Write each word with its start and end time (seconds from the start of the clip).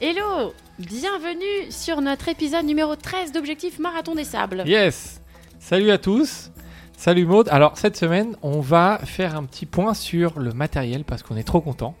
Hello 0.00 0.52
Bienvenue 0.78 1.70
sur 1.70 2.00
notre 2.00 2.28
épisode 2.28 2.64
numéro 2.64 2.96
13 2.96 3.32
d'Objectif 3.32 3.78
Marathon 3.78 4.14
des 4.14 4.24
Sables. 4.24 4.64
Yes 4.66 5.20
Salut 5.60 5.90
à 5.90 5.98
tous 5.98 6.50
Salut 6.96 7.26
Maud 7.26 7.48
Alors 7.50 7.76
cette 7.78 7.96
semaine, 7.96 8.36
on 8.42 8.60
va 8.60 8.98
faire 9.04 9.36
un 9.36 9.44
petit 9.44 9.66
point 9.66 9.94
sur 9.94 10.38
le 10.38 10.52
matériel 10.52 11.04
parce 11.04 11.22
qu'on 11.22 11.36
est 11.36 11.44
trop 11.44 11.60
content. 11.60 11.94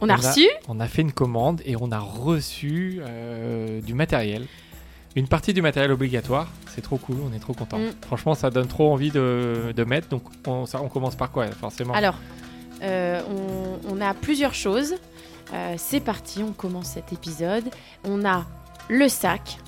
On 0.00 0.08
a 0.08 0.14
On 0.16 0.22
a- 0.22 0.28
reçu 0.28 0.46
On 0.68 0.80
a 0.80 0.86
fait 0.86 1.02
une 1.02 1.12
commande 1.12 1.60
et 1.64 1.76
on 1.78 1.90
a 1.92 1.98
reçu 1.98 3.00
euh, 3.00 3.80
du 3.80 3.94
matériel. 3.94 4.46
Une 5.16 5.26
partie 5.28 5.52
du 5.52 5.60
matériel 5.60 5.90
obligatoire, 5.90 6.48
c'est 6.72 6.82
trop 6.82 6.96
cool, 6.96 7.16
on 7.28 7.34
est 7.34 7.40
trop 7.40 7.52
content. 7.52 7.78
Mm. 7.78 7.90
Franchement, 8.06 8.34
ça 8.34 8.50
donne 8.50 8.68
trop 8.68 8.92
envie 8.92 9.10
de, 9.10 9.72
de 9.74 9.84
mettre. 9.84 10.08
Donc, 10.08 10.22
on, 10.46 10.66
ça, 10.66 10.80
on 10.80 10.88
commence 10.88 11.16
par 11.16 11.32
quoi, 11.32 11.48
forcément? 11.48 11.94
Alors, 11.94 12.14
euh, 12.82 13.20
on, 13.28 13.96
on 13.96 14.00
a 14.00 14.14
plusieurs 14.14 14.54
choses. 14.54 14.94
Euh, 15.52 15.74
C'est 15.78 16.00
parti, 16.00 16.42
on 16.42 16.52
commence 16.52 16.86
cet 16.90 17.12
épisode. 17.12 17.64
On 18.04 18.24
a 18.24 18.44
le 18.88 19.08
sac, 19.08 19.58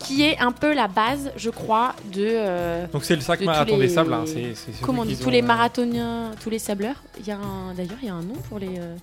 qui 0.00 0.22
est 0.22 0.38
un 0.40 0.52
peu 0.52 0.74
la 0.74 0.88
base, 0.88 1.32
je 1.36 1.48
crois, 1.48 1.94
de... 2.12 2.26
euh, 2.28 2.86
Donc, 2.88 3.04
c'est 3.04 3.14
le 3.16 3.22
sac 3.22 3.40
de 3.40 3.44
tous 3.44 3.50
marathon 3.50 3.76
les- 3.76 3.86
des 3.86 3.94
sables. 3.94 4.12
hein, 4.12 4.24
c'est- 4.26 4.54
c'est 4.54 4.72
celui 4.72 4.80
comment 4.84 5.02
on 5.02 5.04
dit 5.06 5.14
qu'ils 5.14 5.24
Tous 5.24 5.30
les 5.30 5.42
ont- 5.42 5.46
marathoniens, 5.46 6.32
tous 6.42 6.50
les 6.50 6.58
sableurs. 6.58 7.02
Il 7.18 7.26
y 7.26 7.30
a 7.30 7.38
un- 7.38 7.72
D'ailleurs, 7.74 7.96
il 8.02 8.06
y 8.08 8.10
a 8.10 8.14
un 8.14 8.22
nom 8.22 8.34
pour 8.48 8.58
les, 8.58 8.78
euh, 8.78 8.94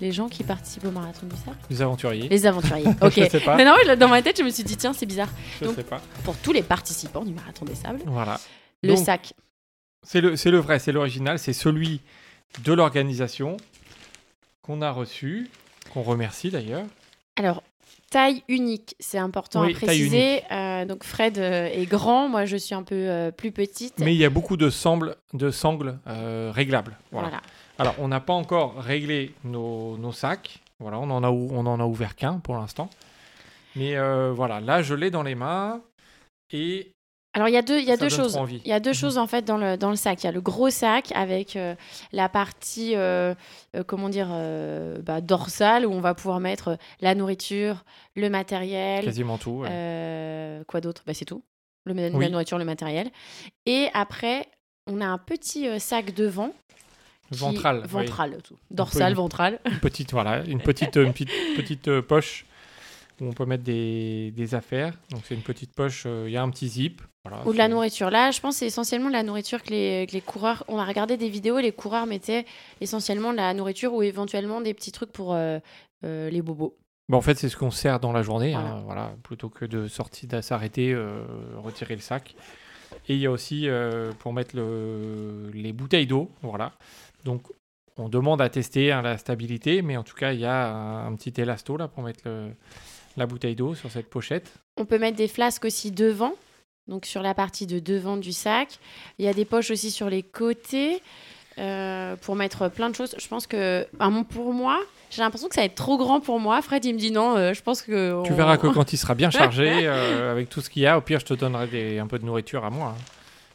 les 0.00 0.10
gens 0.10 0.28
qui 0.28 0.42
participent 0.42 0.86
au 0.86 0.90
marathon 0.90 1.26
du 1.26 1.36
sable. 1.36 1.56
Les 1.70 1.80
aventuriers. 1.82 2.28
Les 2.28 2.46
aventuriers. 2.46 2.84
Ok. 3.00 3.12
je 3.16 3.28
sais 3.28 3.40
pas. 3.40 3.54
Mais 3.56 3.64
non, 3.64 3.74
je- 3.86 3.92
dans 3.94 4.08
ma 4.08 4.22
tête, 4.22 4.36
je 4.38 4.42
me 4.42 4.50
suis 4.50 4.64
dit, 4.64 4.76
tiens, 4.76 4.92
c'est 4.92 5.06
bizarre. 5.06 5.28
Je 5.60 5.66
donc- 5.66 5.76
sais 5.76 5.84
pas. 5.84 6.00
Pour 6.24 6.36
tous 6.38 6.52
les 6.52 6.62
participants 6.62 7.24
du 7.24 7.32
marathon 7.32 7.64
des 7.64 7.76
sables, 7.76 8.00
Voilà. 8.06 8.40
le 8.82 8.94
Donc, 8.96 9.04
sac. 9.04 9.34
C'est 10.02 10.20
le, 10.20 10.36
c'est 10.36 10.50
le 10.50 10.58
vrai, 10.58 10.80
c'est 10.80 10.90
l'original, 10.92 11.38
c'est 11.38 11.52
celui 11.52 12.00
de 12.64 12.72
l'organisation 12.72 13.56
qu'on 14.64 14.82
a 14.82 14.90
reçu, 14.90 15.50
qu'on 15.92 16.02
remercie 16.02 16.50
d'ailleurs. 16.50 16.86
Alors, 17.36 17.62
taille 18.10 18.42
unique, 18.48 18.96
c'est 18.98 19.18
important 19.18 19.62
Oui, 19.62 19.72
à 19.72 19.76
préciser. 19.76 20.42
Euh, 20.50 20.84
donc, 20.86 21.04
Fred 21.04 21.38
euh, 21.38 21.66
est 21.66 21.86
grand, 21.86 22.28
moi 22.28 22.44
je 22.46 22.56
suis 22.56 22.74
un 22.74 22.82
peu 22.82 22.94
euh, 22.94 23.30
plus 23.30 23.52
petite. 23.52 23.98
Mais 23.98 24.14
il 24.14 24.18
y 24.18 24.24
a 24.24 24.30
beaucoup 24.30 24.56
de, 24.56 24.70
sangles- 24.70 25.16
de 25.34 25.50
sangles 25.50 25.98
réglables. 26.06 26.96
Voilà. 27.12 27.28
voilà. 27.28 27.42
Alors, 27.78 27.94
on 27.98 28.08
n'a 28.08 28.20
pas 28.20 28.32
encore 28.32 28.76
réglé 28.76 29.34
nos, 29.44 29.98
nos 29.98 30.12
sacs. 30.12 30.60
Voilà, 30.80 30.98
on 30.98 31.10
en 31.10 31.22
a, 31.22 31.28
on 31.30 31.66
en 31.66 31.80
a 31.80 31.84
ouvert 31.84 32.16
qu'un 32.16 32.38
pour 32.38 32.56
l'instant. 32.56 32.88
Mais 33.76 33.96
voilà, 34.30 34.60
là, 34.60 34.82
je 34.82 34.94
l'ai 34.94 35.10
dans 35.10 35.22
les 35.22 35.34
mains 35.34 35.80
et 36.52 36.92
Alors, 37.34 37.48
il 37.48 37.52
y 37.52 37.56
a 37.56 37.62
deux, 37.62 37.78
il 37.80 37.84
y 37.84 37.90
a 37.90 37.96
deux 37.96 38.08
choses. 38.08 38.38
Il 38.50 38.68
y 38.68 38.72
a 38.72 38.78
deux 38.80 38.90
Mhm. 38.90 38.94
choses 38.94 39.18
en 39.18 39.26
fait 39.26 39.44
dans 39.44 39.56
le, 39.58 39.76
dans 39.76 39.90
le 39.90 39.96
sac. 39.96 40.22
Il 40.22 40.26
y 40.26 40.28
a 40.28 40.32
le 40.32 40.40
gros 40.40 40.70
sac 40.70 41.10
avec 41.14 41.56
euh, 41.56 41.74
la 42.12 42.28
partie, 42.28 42.94
euh, 42.94 43.34
euh, 43.76 43.82
comment 43.84 44.08
dire, 44.08 44.28
bah, 45.02 45.20
dorsale 45.20 45.84
où 45.84 45.92
on 45.92 46.00
va 46.00 46.14
pouvoir 46.14 46.38
mettre 46.40 46.78
la 47.00 47.14
nourriture, 47.14 47.84
le 48.16 48.30
matériel. 48.30 49.04
quasiment 49.04 49.36
tout. 49.36 49.62
ouais. 49.62 50.62
quoi 50.68 50.80
d'autre? 50.80 51.02
Bah, 51.06 51.12
C'est 51.14 51.24
tout. 51.24 51.42
Le, 51.86 51.92
Oui. 51.92 52.24
La 52.24 52.30
nourriture, 52.30 52.56
le 52.56 52.64
matériel. 52.64 53.10
Et 53.66 53.88
après, 53.92 54.46
on 54.86 55.00
a 55.00 55.06
un 55.06 55.18
petit 55.18 55.68
sac 55.80 56.14
devant. 56.14 56.52
qui- 57.32 57.38
Ventral. 57.40 57.80
oui. 57.84 57.88
Ventral, 57.90 58.38
tout. 58.46 58.56
Dorsal, 58.70 59.14
ventral. 59.14 59.58
Une 59.66 59.78
petite, 59.80 60.12
voilà, 60.12 60.44
une 60.46 60.60
petite, 60.60 60.94
une 60.96 61.12
petite, 61.14 61.30
petite 61.56 62.00
poche 62.02 62.46
où 63.20 63.26
on 63.26 63.32
peut 63.32 63.46
mettre 63.46 63.64
des, 63.64 64.32
des 64.32 64.54
affaires. 64.54 64.94
Donc, 65.10 65.22
c'est 65.24 65.34
une 65.34 65.42
petite 65.42 65.72
poche, 65.74 66.04
euh, 66.06 66.24
il 66.26 66.32
y 66.32 66.36
a 66.36 66.42
un 66.42 66.50
petit 66.50 66.68
zip. 66.68 67.00
Voilà, 67.24 67.46
Ou 67.46 67.52
de 67.52 67.58
la 67.58 67.68
nourriture. 67.68 68.10
Là, 68.10 68.30
je 68.30 68.40
pense 68.40 68.54
que 68.54 68.58
c'est 68.60 68.66
essentiellement 68.66 69.08
de 69.08 69.12
la 69.14 69.22
nourriture 69.22 69.62
que 69.62 69.70
les, 69.70 70.06
que 70.06 70.12
les 70.12 70.20
coureurs. 70.20 70.62
On 70.68 70.78
a 70.78 70.84
regardé 70.84 71.16
des 71.16 71.28
vidéos, 71.28 71.58
les 71.58 71.72
coureurs 71.72 72.06
mettaient 72.06 72.44
essentiellement 72.80 73.32
de 73.32 73.38
la 73.38 73.54
nourriture 73.54 73.94
ou 73.94 74.02
éventuellement 74.02 74.60
des 74.60 74.74
petits 74.74 74.92
trucs 74.92 75.10
pour 75.12 75.32
euh, 75.34 75.58
euh, 76.04 76.28
les 76.30 76.42
bobos. 76.42 76.76
En 77.12 77.20
fait, 77.20 77.38
c'est 77.38 77.48
ce 77.48 77.56
qu'on 77.56 77.70
sert 77.70 78.00
dans 78.00 78.12
la 78.12 78.22
journée, 78.22 78.52
Voilà. 78.52 78.68
hein, 78.70 78.82
voilà, 78.84 79.12
plutôt 79.22 79.48
que 79.50 79.64
de 79.66 79.88
sortir, 79.88 80.28
de 80.28 80.40
s'arrêter, 80.40 80.96
retirer 81.62 81.94
le 81.96 82.00
sac. 82.00 82.34
Et 83.08 83.14
il 83.14 83.20
y 83.20 83.26
a 83.26 83.30
aussi 83.30 83.68
pour 84.20 84.32
mettre 84.32 84.56
le- 84.56 85.50
les 85.52 85.72
bouteilles 85.74 86.06
d'eau, 86.06 86.30
voilà. 86.42 86.72
Donc, 87.24 87.42
on 87.96 88.08
demande 88.08 88.40
à 88.40 88.48
tester 88.48 88.90
hein, 88.90 89.02
la 89.02 89.18
stabilité, 89.18 89.82
mais 89.82 89.96
en 89.98 90.02
tout 90.02 90.14
cas, 90.16 90.32
il 90.32 90.40
y 90.40 90.46
a 90.46 90.68
un, 90.68 91.06
un 91.06 91.14
petit 91.14 91.38
élasto 91.40 91.76
là 91.76 91.88
pour 91.88 92.02
mettre 92.02 92.20
le- 92.24 92.52
la 93.16 93.26
bouteille 93.26 93.54
d'eau 93.56 93.74
sur 93.74 93.90
cette 93.90 94.08
pochette. 94.10 94.52
On 94.76 94.84
peut 94.84 94.98
mettre 94.98 95.16
des 95.16 95.28
flasques 95.28 95.64
aussi 95.64 95.90
devant, 95.90 96.34
donc 96.88 97.06
sur 97.06 97.22
la 97.22 97.34
partie 97.34 97.66
de 97.66 97.78
devant 97.78 98.16
du 98.16 98.32
sac. 98.32 98.78
Il 99.18 99.24
y 99.24 99.28
a 99.28 99.32
des 99.34 99.44
poches 99.44 99.70
aussi 99.70 99.90
sur 99.90 100.10
les 100.10 100.22
côtés 100.22 101.00
euh, 101.58 102.16
pour 102.16 102.34
mettre 102.34 102.68
plein 102.68 102.90
de 102.90 102.94
choses. 102.96 103.14
Je 103.18 103.28
pense 103.28 103.46
que, 103.46 103.86
pour 104.30 104.52
moi, 104.52 104.80
j'ai 105.10 105.22
l'impression 105.22 105.48
que 105.48 105.54
ça 105.54 105.60
va 105.60 105.66
être 105.66 105.76
trop 105.76 105.96
grand 105.96 106.20
pour 106.20 106.40
moi. 106.40 106.60
Fred, 106.62 106.84
il 106.84 106.94
me 106.94 106.98
dit 106.98 107.12
non, 107.12 107.36
euh, 107.36 107.54
je 107.54 107.62
pense 107.62 107.82
que. 107.82 108.22
Tu 108.24 108.32
on- 108.32 108.36
verras 108.36 108.56
que 108.56 108.66
quand 108.66 108.92
il 108.92 108.96
sera 108.96 109.14
bien 109.14 109.30
chargé, 109.30 109.86
euh, 109.86 110.32
avec 110.32 110.48
tout 110.48 110.60
ce 110.60 110.68
qu'il 110.68 110.82
y 110.82 110.86
a, 110.86 110.98
au 110.98 111.00
pire, 111.00 111.20
je 111.20 111.26
te 111.26 111.34
donnerai 111.34 111.68
des- 111.68 111.98
un 112.00 112.08
peu 112.08 112.18
de 112.18 112.24
nourriture 112.24 112.64
à 112.64 112.70
moi, 112.70 112.94
hein, 112.98 113.02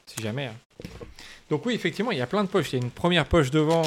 si 0.05 0.21
jamais. 0.23 0.45
hein. 0.45 0.87
Donc 1.49 1.65
oui, 1.65 1.73
effectivement, 1.73 2.11
il 2.11 2.17
y 2.17 2.21
a 2.21 2.27
plein 2.27 2.43
de 2.45 2.47
poches. 2.49 2.71
Il 2.71 2.77
y 2.79 2.81
a 2.81 2.85
une 2.85 2.91
première 2.91 3.25
poche 3.25 3.51
devant 3.51 3.81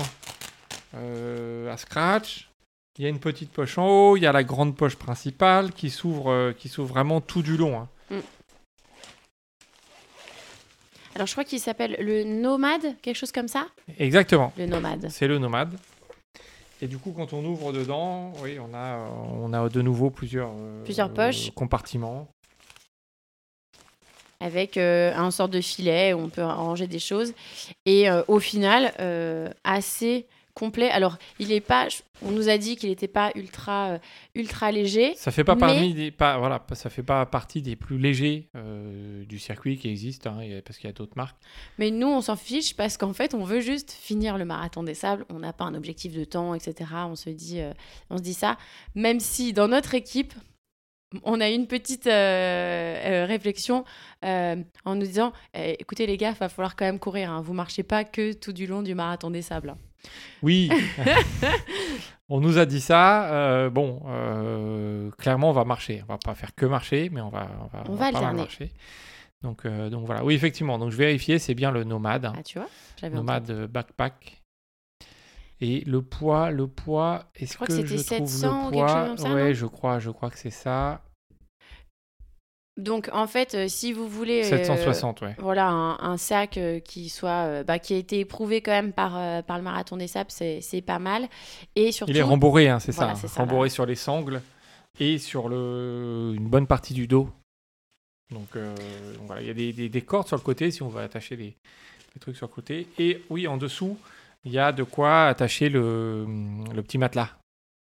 à 0.94 1.76
scratch. 1.78 2.48
Il 2.98 3.04
y 3.04 3.06
a 3.06 3.08
une 3.08 3.20
petite 3.20 3.50
poche 3.50 3.78
en 3.78 3.86
haut. 3.88 4.16
Il 4.16 4.22
y 4.22 4.26
a 4.26 4.32
la 4.32 4.44
grande 4.44 4.76
poche 4.76 4.96
principale 4.96 5.72
qui 5.72 5.88
s'ouvre, 5.90 6.30
euh, 6.30 6.52
qui 6.52 6.68
s'ouvre 6.68 6.88
vraiment 6.92 7.20
tout 7.20 7.42
du 7.42 7.56
long. 7.56 7.78
hein. 7.80 7.88
Alors, 11.14 11.26
je 11.26 11.32
crois 11.32 11.44
qu'il 11.44 11.60
s'appelle 11.60 11.96
le 12.00 12.24
nomade, 12.24 12.96
quelque 13.02 13.16
chose 13.16 13.32
comme 13.32 13.48
ça? 13.48 13.66
Exactement. 13.98 14.52
Le 14.56 14.66
nomade. 14.66 15.08
C'est 15.10 15.26
le 15.28 15.38
nomade. 15.38 15.78
Et 16.80 16.86
du 16.86 16.98
coup, 16.98 17.12
quand 17.12 17.32
on 17.32 17.44
ouvre 17.44 17.72
dedans, 17.72 18.32
oui, 18.42 18.58
on 18.58 18.74
a, 18.74 18.96
euh, 18.96 19.08
on 19.40 19.52
a 19.52 19.68
de 19.68 19.82
nouveau 19.82 20.10
plusieurs, 20.10 20.50
euh, 20.58 20.82
Plusieurs 20.84 21.12
poches. 21.12 21.50
compartiments. 21.54 22.28
avec 24.40 24.76
euh, 24.76 25.14
un 25.14 25.30
sort 25.30 25.48
de 25.48 25.60
filet 25.60 26.12
où 26.14 26.18
on 26.18 26.28
peut 26.28 26.42
ranger 26.42 26.88
des 26.88 26.98
choses. 26.98 27.32
Et 27.86 28.10
euh, 28.10 28.22
au 28.26 28.40
final, 28.40 28.92
euh, 28.98 29.48
assez 29.62 30.26
complet. 30.54 30.90
Alors, 30.90 31.18
il 31.38 31.52
est 31.52 31.60
pas. 31.60 31.88
On 32.22 32.30
nous 32.30 32.48
a 32.48 32.58
dit 32.58 32.76
qu'il 32.76 32.90
n'était 32.90 33.08
pas 33.08 33.32
ultra, 33.34 33.92
euh, 33.92 33.98
ultra 34.34 34.70
léger. 34.70 35.14
Ça 35.16 35.30
fait 35.30 35.44
pas 35.44 35.54
Mais- 35.54 35.60
parmi 35.60 35.94
des, 35.94 36.10
pas, 36.10 36.38
voilà, 36.38 36.64
ça 36.74 36.90
fait 36.90 37.02
pas 37.02 37.24
partie 37.26 37.62
des 37.62 37.74
plus 37.76 37.98
légers 37.98 38.48
euh, 38.56 39.24
du 39.24 39.38
circuit 39.38 39.76
qui 39.78 39.88
existent, 39.88 40.30
hein, 40.38 40.60
parce 40.64 40.78
qu'il 40.78 40.88
y 40.88 40.90
a 40.90 40.94
d'autres 40.94 41.16
marques. 41.16 41.36
Mais 41.78 41.90
nous, 41.90 42.06
on 42.08 42.20
s'en 42.20 42.36
fiche 42.36 42.76
parce 42.76 42.96
qu'en 42.96 43.12
fait, 43.12 43.34
on 43.34 43.44
veut 43.44 43.60
juste 43.60 43.90
finir 43.92 44.38
le 44.38 44.44
marathon 44.44 44.82
des 44.82 44.94
sables. 44.94 45.24
On 45.30 45.38
n'a 45.40 45.52
pas 45.52 45.64
un 45.64 45.74
objectif 45.74 46.12
de 46.14 46.24
temps, 46.24 46.54
etc. 46.54 46.90
On 47.06 47.16
se 47.16 47.30
dit, 47.30 47.60
euh, 47.60 47.72
on 48.10 48.18
se 48.18 48.22
dit 48.22 48.34
ça. 48.34 48.56
Même 48.94 49.20
si 49.20 49.52
dans 49.52 49.68
notre 49.68 49.94
équipe, 49.94 50.34
on 51.24 51.40
a 51.42 51.50
eu 51.50 51.54
une 51.54 51.66
petite 51.66 52.06
euh, 52.06 52.10
euh, 52.12 53.26
réflexion 53.26 53.84
euh, 54.24 54.56
en 54.84 54.94
nous 54.94 55.06
disant, 55.06 55.32
Eh, 55.54 55.76
écoutez 55.78 56.06
les 56.06 56.16
gars, 56.16 56.30
il 56.30 56.36
va 56.38 56.48
falloir 56.48 56.74
quand 56.76 56.84
même 56.86 56.98
courir. 56.98 57.30
Hein. 57.30 57.42
Vous 57.42 57.52
marchez 57.52 57.82
pas 57.82 58.04
que 58.04 58.32
tout 58.32 58.52
du 58.52 58.66
long 58.66 58.82
du 58.82 58.94
marathon 58.94 59.30
des 59.30 59.42
sables. 59.42 59.74
Oui, 60.42 60.70
on 62.28 62.40
nous 62.40 62.58
a 62.58 62.66
dit 62.66 62.80
ça. 62.80 63.32
euh, 63.32 63.70
bon, 63.70 64.02
euh, 64.06 65.10
clairement, 65.12 65.50
on 65.50 65.52
va 65.52 65.64
marcher. 65.64 66.02
On 66.02 66.12
va 66.12 66.18
pas 66.18 66.34
faire 66.34 66.54
que 66.54 66.66
marcher, 66.66 67.10
mais 67.10 67.20
on 67.20 67.28
va, 67.28 67.48
on 67.60 67.66
va, 67.66 67.84
On 67.88 67.92
on 67.92 67.94
va 67.94 68.06
va 68.06 68.12
pas 68.12 68.20
mal 68.26 68.36
marcher. 68.36 68.72
Donc, 69.42 69.66
euh, 69.66 69.90
donc 69.90 70.06
voilà. 70.06 70.24
Oui, 70.24 70.34
effectivement. 70.34 70.78
Donc 70.78 70.90
je 70.90 70.96
vérifiais, 70.96 71.38
c'est 71.38 71.54
bien 71.54 71.70
le 71.70 71.84
nomade, 71.84 72.24
hein, 72.24 72.34
Ah, 72.36 72.42
tu 72.42 72.58
vois 72.58 72.68
nomade 73.10 73.66
backpack. 73.66 74.42
Et 75.60 75.84
le 75.86 76.02
poids, 76.02 76.50
le 76.50 76.66
poids, 76.66 77.30
est-ce 77.36 77.54
crois 77.54 77.68
que 77.68 77.76
je 77.86 77.94
trouve 77.94 77.98
700 77.98 78.66
ou 78.66 78.70
le 78.70 78.76
poids 78.76 79.06
comme 79.06 79.18
ça, 79.18 79.32
Ouais, 79.32 79.54
je 79.54 79.66
crois, 79.66 80.00
je 80.00 80.10
crois 80.10 80.30
que 80.30 80.38
c'est 80.38 80.50
ça. 80.50 81.02
Donc 82.78 83.10
en 83.12 83.26
fait, 83.26 83.54
euh, 83.54 83.68
si 83.68 83.92
vous 83.92 84.08
voulez, 84.08 84.40
euh, 84.44 84.48
760, 84.48 85.20
ouais. 85.20 85.34
voilà, 85.38 85.68
un, 85.68 85.98
un 86.00 86.16
sac 86.16 86.56
euh, 86.56 86.80
qui 86.80 87.10
soit, 87.10 87.44
euh, 87.46 87.64
bah, 87.64 87.78
qui 87.78 87.92
a 87.92 87.98
été 87.98 88.20
éprouvé 88.20 88.62
quand 88.62 88.70
même 88.72 88.92
par, 88.94 89.16
euh, 89.18 89.42
par 89.42 89.58
le 89.58 89.62
marathon 89.62 89.98
des 89.98 90.06
sables, 90.08 90.30
c'est 90.30 90.82
pas 90.84 90.98
mal. 90.98 91.28
Et 91.76 91.92
surtout, 91.92 92.10
Il 92.12 92.16
est 92.16 92.22
rembourré, 92.22 92.68
hein, 92.70 92.78
c'est 92.80 92.92
Voilà, 92.92 93.14
ça. 93.14 93.26
hein. 93.26 93.28
ça, 93.28 93.40
rembourré 93.42 93.68
sur 93.68 93.84
les 93.84 93.94
sangles 93.94 94.40
et 94.98 95.18
sur 95.18 95.50
le... 95.50 96.32
une 96.34 96.48
bonne 96.48 96.66
partie 96.66 96.94
du 96.94 97.06
dos. 97.06 97.28
Donc, 98.30 98.56
euh, 98.56 98.74
donc 99.16 99.26
voilà, 99.26 99.42
il 99.42 99.48
y 99.48 99.50
a 99.50 99.54
des, 99.54 99.74
des- 99.74 99.88
des 99.90 100.02
cordes 100.02 100.26
sur 100.26 100.36
le 100.38 100.42
côté 100.42 100.70
si 100.70 100.82
on 100.82 100.88
veut 100.88 101.02
attacher 101.02 101.36
les 101.36 101.54
trucs 102.20 102.36
sur 102.36 102.46
le 102.46 102.52
côté. 102.52 102.86
Et 102.98 103.22
oui, 103.28 103.46
en 103.46 103.58
dessous, 103.58 103.98
il 104.46 104.52
y 104.52 104.58
a 104.58 104.72
de 104.72 104.82
quoi 104.82 105.26
attacher 105.26 105.68
le, 105.68 106.24
le 106.74 106.82
petit 106.82 106.96
matelas, 106.96 107.36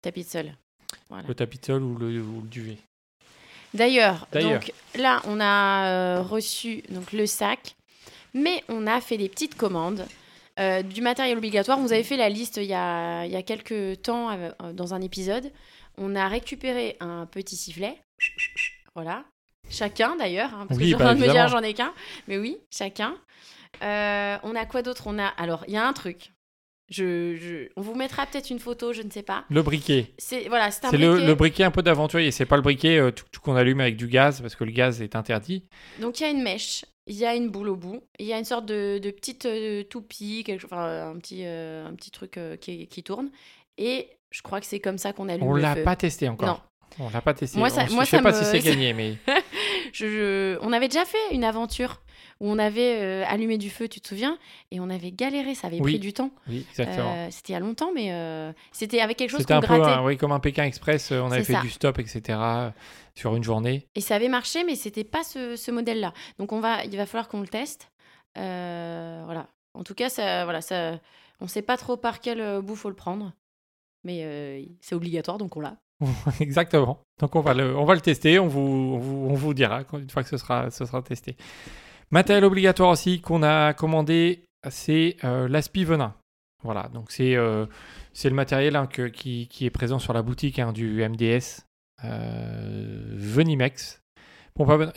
tapis 0.01 0.25
de 0.25 0.29
sol. 0.29 0.51
Voilà. 1.09 1.25
le 1.27 1.33
tapis 1.33 1.59
de 1.59 1.65
sol 1.65 1.81
ou 1.83 1.97
le, 1.97 2.21
ou 2.21 2.41
le 2.41 2.47
duvet. 2.50 2.77
D'ailleurs, 3.75 4.27
donc 4.31 4.72
là, 4.95 5.22
on 5.27 5.39
a 5.39 5.88
euh, 5.88 6.22
reçu 6.22 6.81
donc 6.89 7.12
le 7.12 7.25
sac, 7.27 7.75
mais 8.33 8.63
on 8.69 8.88
a 8.88 9.01
fait 9.01 9.18
des 9.18 9.30
petites 9.30 9.56
commandes. 9.56 10.06
euh, 10.60 10.81
du 10.81 11.01
matériel 11.01 11.38
obligatoire, 11.38 11.77
vous 11.80 11.92
avez 11.92 12.04
fait 12.04 12.16
la 12.18 12.30
liste 12.30 12.57
il 12.57 12.63
y 12.66 12.74
a, 12.74 13.25
il 13.25 13.31
y 13.31 13.36
a 13.36 13.44
quelques 13.44 14.01
temps 14.01 14.30
euh, 14.31 14.51
dans 14.74 14.94
un 14.94 15.01
épisode. 15.01 15.51
On 15.98 16.16
a 16.16 16.27
récupéré 16.27 16.95
un 17.01 17.25
petit 17.25 17.56
sifflet. 17.57 17.98
Voilà. 18.95 19.24
Chacun 19.69 20.16
d'ailleurs, 20.16 20.54
hein, 20.54 20.66
parce 20.68 20.77
Oui, 20.80 20.83
que 20.83 20.83
je 20.83 20.86
suis 20.88 20.95
en 20.95 21.00
bah, 21.00 21.06
train 21.06 21.16
de 21.16 21.19
me 21.19 21.31
dire 21.31 21.48
j'en 21.50 21.62
ai 21.62 21.74
qu'un. 21.74 21.94
Mais 22.27 22.38
oui, 22.38 22.57
chacun. 22.72 23.16
On 23.81 24.56
a 24.56 24.66
quoi 24.69 24.81
d'autre? 24.81 25.04
On 25.07 25.19
a. 25.19 25.27
Alors, 25.27 25.63
il 25.68 25.74
y 25.74 25.77
a 25.77 25.86
un 25.86 25.94
truc. 25.94 26.31
Je, 26.89 27.35
je- 27.35 27.69
On 27.75 27.81
vous 27.81 27.95
mettra 27.95 28.25
peut-être 28.27 28.49
une 28.51 28.59
photo, 28.59 28.93
je 28.93 29.01
ne 29.01 29.09
sais 29.09 29.23
pas. 29.23 29.45
Le 29.49 29.63
briquet. 29.63 30.13
C'est 30.19 30.47
voilà, 30.49 30.69
c'est 30.69 30.85
un 30.85 30.91
C'est 30.91 30.97
le, 30.97 31.11
briquet. 31.13 31.27
le 31.27 31.35
briquet 31.35 31.63
un 31.63 31.71
peu 31.71 31.81
d'aventurier. 31.81 32.29
C'est 32.31 32.45
pas 32.45 32.57
le 32.57 32.61
briquet 32.61 32.97
euh, 32.99 33.11
tout- 33.11 33.25
tout 33.31 33.41
qu'on 33.41 33.55
allume 33.55 33.79
avec 33.81 33.97
du 33.97 34.07
gaz 34.07 34.41
parce 34.41 34.55
que 34.55 34.63
le 34.63 34.71
gaz 34.71 35.01
est 35.01 35.15
interdit. 35.15 35.65
Donc 35.99 36.19
il 36.19 36.23
y 36.23 36.25
a 36.27 36.29
une 36.29 36.43
mèche, 36.43 36.85
il 37.07 37.15
y 37.15 37.25
a 37.25 37.33
une 37.35 37.49
boule 37.49 37.69
au 37.69 37.75
bout, 37.75 38.01
il 38.19 38.27
y 38.27 38.33
a 38.33 38.37
une 38.37 38.45
sorte 38.45 38.65
de, 38.67 38.99
de 38.99 39.09
petite 39.11 39.45
euh, 39.47 39.83
toupie, 39.83 40.43
quelque 40.45 40.59
chose, 40.61 40.69
enfin 40.71 41.09
un 41.11 41.17
petit, 41.17 41.41
euh, 41.45 41.87
un 41.87 41.93
petit 41.95 42.11
truc 42.11 42.39
qui, 42.61 42.85
qui 42.88 43.01
tourne. 43.03 43.29
Et 43.79 44.07
je 44.29 44.41
crois 44.43 44.59
que 44.59 44.67
c'est 44.67 44.79
comme 44.79 44.97
ça 44.99 45.11
qu'on 45.11 45.27
allume 45.27 45.47
On 45.47 45.55
l'a 45.55 45.75
pas 45.77 45.95
testé 45.95 46.29
encore. 46.29 46.47
Non. 46.47 47.05
On 47.07 47.09
l'a 47.09 47.21
pas 47.21 47.33
testé. 47.33 47.57
Moi, 47.57 47.69
ça- 47.69 47.85
je 47.88 48.05
sais 48.05 48.21
pas 48.21 48.31
me- 48.31 48.38
si 48.38 48.45
c'est 48.45 48.59
gagné, 48.63 48.93
mais 48.93 49.15
Je- 49.91 50.05
je- 50.07 50.57
On 50.61 50.71
avait 50.71 50.88
déjà 50.88 51.03
fait 51.05 51.17
une 51.33 51.43
aventure 51.43 52.01
où 52.41 52.49
on 52.49 52.57
avait 52.59 52.97
euh, 53.01 53.23
allumé 53.27 53.57
du 53.57 53.69
feu, 53.69 53.87
tu 53.87 54.01
te 54.01 54.07
souviens? 54.09 54.37
Et 54.71 54.79
on 54.79 54.89
avait 54.89 55.11
galéré, 55.11 55.55
ça 55.55 55.67
avait 55.67 55.79
Oui, 55.79 55.93
pris 55.93 55.99
du 55.99 56.11
temps. 56.13 56.31
oui, 56.49 56.65
exactement. 56.69 57.13
Euh, 57.15 57.27
c'était 57.31 57.53
il 57.53 57.53
y 57.53 57.57
a 57.57 57.59
longtemps, 57.59 57.91
mais 57.95 58.11
euh, 58.11 58.51
c'était 58.71 58.99
avec 58.99 59.17
quelque 59.17 59.29
chose 59.31 59.39
C'était 59.41 59.53
qu'on 59.53 59.59
un 59.59 59.61
peu 59.61 59.77
grattait. 59.77 59.99
un- 59.99 60.03
oui, 60.05 60.17
comme 60.17 60.31
un 60.33 60.39
Pékin 60.39 60.63
Express. 60.65 61.11
On 61.11 61.31
avait 61.31 61.43
fait 61.43 61.53
ça. 61.53 61.61
du 61.61 61.69
stop, 61.69 61.97
etc. 61.99 62.37
sur 63.15 63.35
une 63.35 63.43
journée. 63.43 63.87
Et 63.95 64.01
ça 64.01 64.15
avait 64.15 64.27
marché, 64.29 64.63
mais 64.65 64.75
c'était 64.75 65.03
pas 65.05 65.23
ce, 65.23 65.55
ce 65.55 65.71
modèle-là. 65.71 66.13
Donc 66.39 66.51
on 66.51 66.59
va, 66.59 66.83
il 66.83 66.95
va 66.97 67.05
falloir 67.05 67.27
qu'on 67.29 67.41
le 67.41 67.47
teste. 67.47 67.89
Voilà. 68.35 69.47
En 69.73 69.83
tout 69.83 69.93
cas, 69.95 70.09
ça, 70.09 70.43
voilà, 70.45 70.61
ça, 70.61 70.99
on 71.41 71.47
sait 71.47 71.61
pas 71.61 71.77
trop 71.77 71.97
par 71.97 72.19
quel 72.21 72.61
bout 72.61 72.75
faut 72.75 72.89
le 72.89 72.95
prendre, 72.95 73.31
mais 74.03 74.65
c'est 74.81 74.95
obligatoire, 74.95 75.38
donc 75.38 75.55
on 75.57 75.61
l'a. 75.61 75.77
Exactement. 76.41 76.99
Donc 77.19 77.35
on 77.35 77.41
va 77.41 77.53
le, 77.53 77.75
on 77.77 77.85
va 77.85 77.95
le 77.95 78.01
tester, 78.01 78.38
on 78.39 78.47
vous, 78.47 78.59
on 78.59 78.97
vous, 78.99 79.27
on 79.29 79.33
vous 79.33 79.53
dira 79.53 79.83
une 79.93 80.09
fois 80.09 80.23
que 80.23 80.29
ce 80.29 80.38
sera, 80.38 80.69
ce 80.69 80.85
sera 80.85 81.01
testé. 81.01 81.35
Matériel 82.11 82.45
obligatoire 82.45 82.89
aussi 82.89 83.21
qu'on 83.21 83.43
a 83.43 83.73
commandé, 83.73 84.45
c'est 84.69 85.17
euh, 85.23 85.47
l'aspi 85.47 85.83
venin. 85.83 86.13
Voilà, 86.63 86.89
donc 86.93 87.11
c'est 87.11 87.35
euh, 87.35 87.65
le 88.23 88.29
matériel 88.31 88.75
hein, 88.75 88.87
qui, 88.87 89.47
est 89.61 89.69
présent 89.69 89.99
sur 89.99 90.13
la 90.13 90.21
boutique 90.21 90.57
hein, 90.59 90.71
du 90.73 91.07
MDS 91.07 91.61
euh, 92.03 93.13
Venimex, 93.13 94.01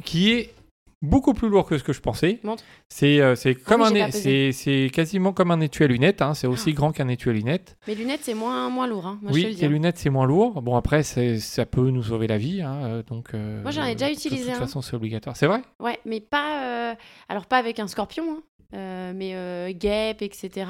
qui 0.04 0.32
est 0.32 0.54
beaucoup 1.02 1.32
plus 1.34 1.48
lourd 1.48 1.66
que 1.66 1.78
ce 1.78 1.84
que 1.84 1.92
je 1.92 2.00
pensais. 2.00 2.40
Montre. 2.42 2.64
C'est 2.88 3.20
euh, 3.20 3.34
c'est 3.34 3.54
comme 3.54 3.82
oui, 3.82 4.00
un, 4.00 4.10
c'est 4.10 4.52
c'est 4.52 4.90
quasiment 4.92 5.32
comme 5.32 5.50
un 5.50 5.60
étui 5.60 5.84
à 5.84 5.86
lunettes. 5.86 6.22
hein, 6.22 6.34
c'est 6.34 6.46
aussi 6.46 6.72
grand 6.72 6.92
qu'un 6.92 7.08
étui 7.08 7.30
à 7.30 7.32
lunettes. 7.32 7.76
Mes 7.86 7.94
lunettes, 7.94 8.20
c'est 8.22 8.34
moins, 8.34 8.68
moins 8.70 8.86
lourd. 8.86 9.06
Hein, 9.06 9.18
moi, 9.22 9.30
Oui, 9.32 9.44
les 9.58 9.64
hein. 9.64 9.68
lunettes, 9.68 9.98
c'est 9.98 10.10
moins 10.10 10.26
lourd. 10.26 10.60
Bon, 10.62 10.76
après, 10.76 11.02
ça 11.02 11.66
peut 11.66 11.90
nous 11.90 12.02
sauver 12.02 12.26
la 12.26 12.38
vie. 12.38 12.62
hein, 12.62 12.74
euh, 12.84 13.02
donc, 13.02 13.34
euh, 13.34 13.62
Moi, 13.62 13.70
j'en 13.70 13.84
ai 13.84 13.94
déjà 13.94 14.08
de 14.08 14.12
utilisé 14.14 14.46
toute 14.46 14.54
un. 14.54 14.58
façon, 14.60 14.82
c'est 14.82 14.96
obligatoire. 14.96 15.36
C'est 15.36 15.46
vrai? 15.46 15.62
Ouais, 15.80 15.98
mais 16.04 16.20
pas, 16.20 16.90
euh, 16.90 16.94
alors 17.28 17.46
pas 17.46 17.58
avec 17.58 17.78
un 17.78 17.86
scorpion, 17.86 18.42
hein, 18.72 19.12
mais 19.14 19.74
guêpe, 19.74 20.22
etc. 20.22 20.66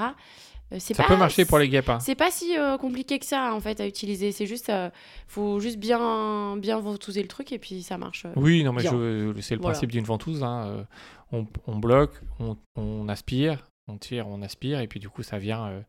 Euh, 0.73 0.79
Ça 0.79 0.94
pas, 0.94 1.05
peut 1.09 1.17
marcher 1.17 1.44
pour 1.47 1.59
les 1.59 1.69
guêpes. 1.69 1.88
hein. 1.88 1.99
C'est 2.00 2.15
pas 2.15 2.31
si 2.31 2.56
euh, 2.59 2.76
compliqué 2.76 3.19
que 3.19 3.25
ça 3.26 3.55
en 3.55 3.61
fait 3.61 3.81
à 3.81 3.87
utiliser. 3.87 4.32
C'est 4.32 4.47
juste, 4.47 4.69
euh, 4.69 4.91
faut 5.26 5.61
juste 5.61 5.79
bien, 5.79 6.56
bien 6.59 6.79
ventouser 6.79 7.23
le 7.23 7.29
truc 7.29 7.53
et 7.53 7.59
puis 7.59 7.82
ça 7.82 7.97
marche. 7.99 8.25
euh. 8.26 8.32
Oui, 8.37 8.62
non, 8.65 8.73
mais 8.73 8.82
c'est 8.82 8.91
le 8.93 9.32
Voilà. 9.32 9.59
principe 9.61 9.91
d'une 9.93 10.05
ventouse. 10.05 10.43
hein, 10.43 10.87
On, 11.32 11.47
on 11.67 11.76
bloque, 11.79 12.20
on, 12.38 12.56
on 12.76 13.09
aspire, 13.09 13.67
on 13.87 13.97
tire, 13.99 14.26
on 14.29 14.43
aspire, 14.43 14.81
et 14.81 14.88
puis 14.88 15.00
du 15.00 15.09
coup, 15.09 15.23
ça 15.23 15.38
vient. 15.38 15.85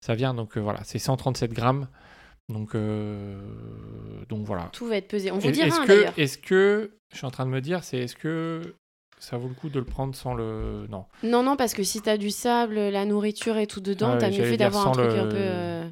ça 0.00 0.14
vient. 0.14 0.34
Donc 0.34 0.56
voilà, 0.58 0.80
c'est 0.84 0.98
137 0.98 1.52
grammes. 1.52 1.88
Donc, 2.48 2.74
donc 4.28 4.46
voilà. 4.46 4.68
Tout 4.72 4.86
va 4.86 4.96
être 4.96 5.08
pesé. 5.08 5.30
On 5.30 5.38
vous 5.38 5.48
Est- 5.48 5.52
dira 5.52 5.66
Est-ce 5.68 5.80
hein, 5.80 5.86
que, 5.86 6.20
est-ce 6.20 6.38
que, 6.38 6.90
je 7.12 7.16
suis 7.16 7.26
en 7.26 7.30
train 7.30 7.46
de 7.46 7.50
me 7.50 7.60
dire, 7.60 7.84
c'est 7.84 7.98
est-ce 7.98 8.16
que 8.16 8.74
ça 9.24 9.38
vaut 9.38 9.48
le 9.48 9.54
coup 9.54 9.68
de 9.70 9.78
le 9.78 9.84
prendre 9.84 10.14
sans 10.14 10.34
le. 10.34 10.86
Non. 10.90 11.06
Non, 11.22 11.42
non, 11.42 11.56
parce 11.56 11.72
que 11.74 11.82
si 11.82 12.00
t'as 12.02 12.16
du 12.16 12.30
sable, 12.30 12.74
la 12.74 13.04
nourriture 13.04 13.56
et 13.56 13.66
tout 13.66 13.80
dedans, 13.80 14.12
Ah 14.14 14.18
t'as 14.18 14.30
mieux 14.30 14.44
fait 14.44 14.56
d'avoir 14.56 14.88
un 14.88 14.92
truc 14.92 15.06
le- 15.06 15.18
un 15.18 15.26
peu. 15.26 15.36
euh, 15.36 15.88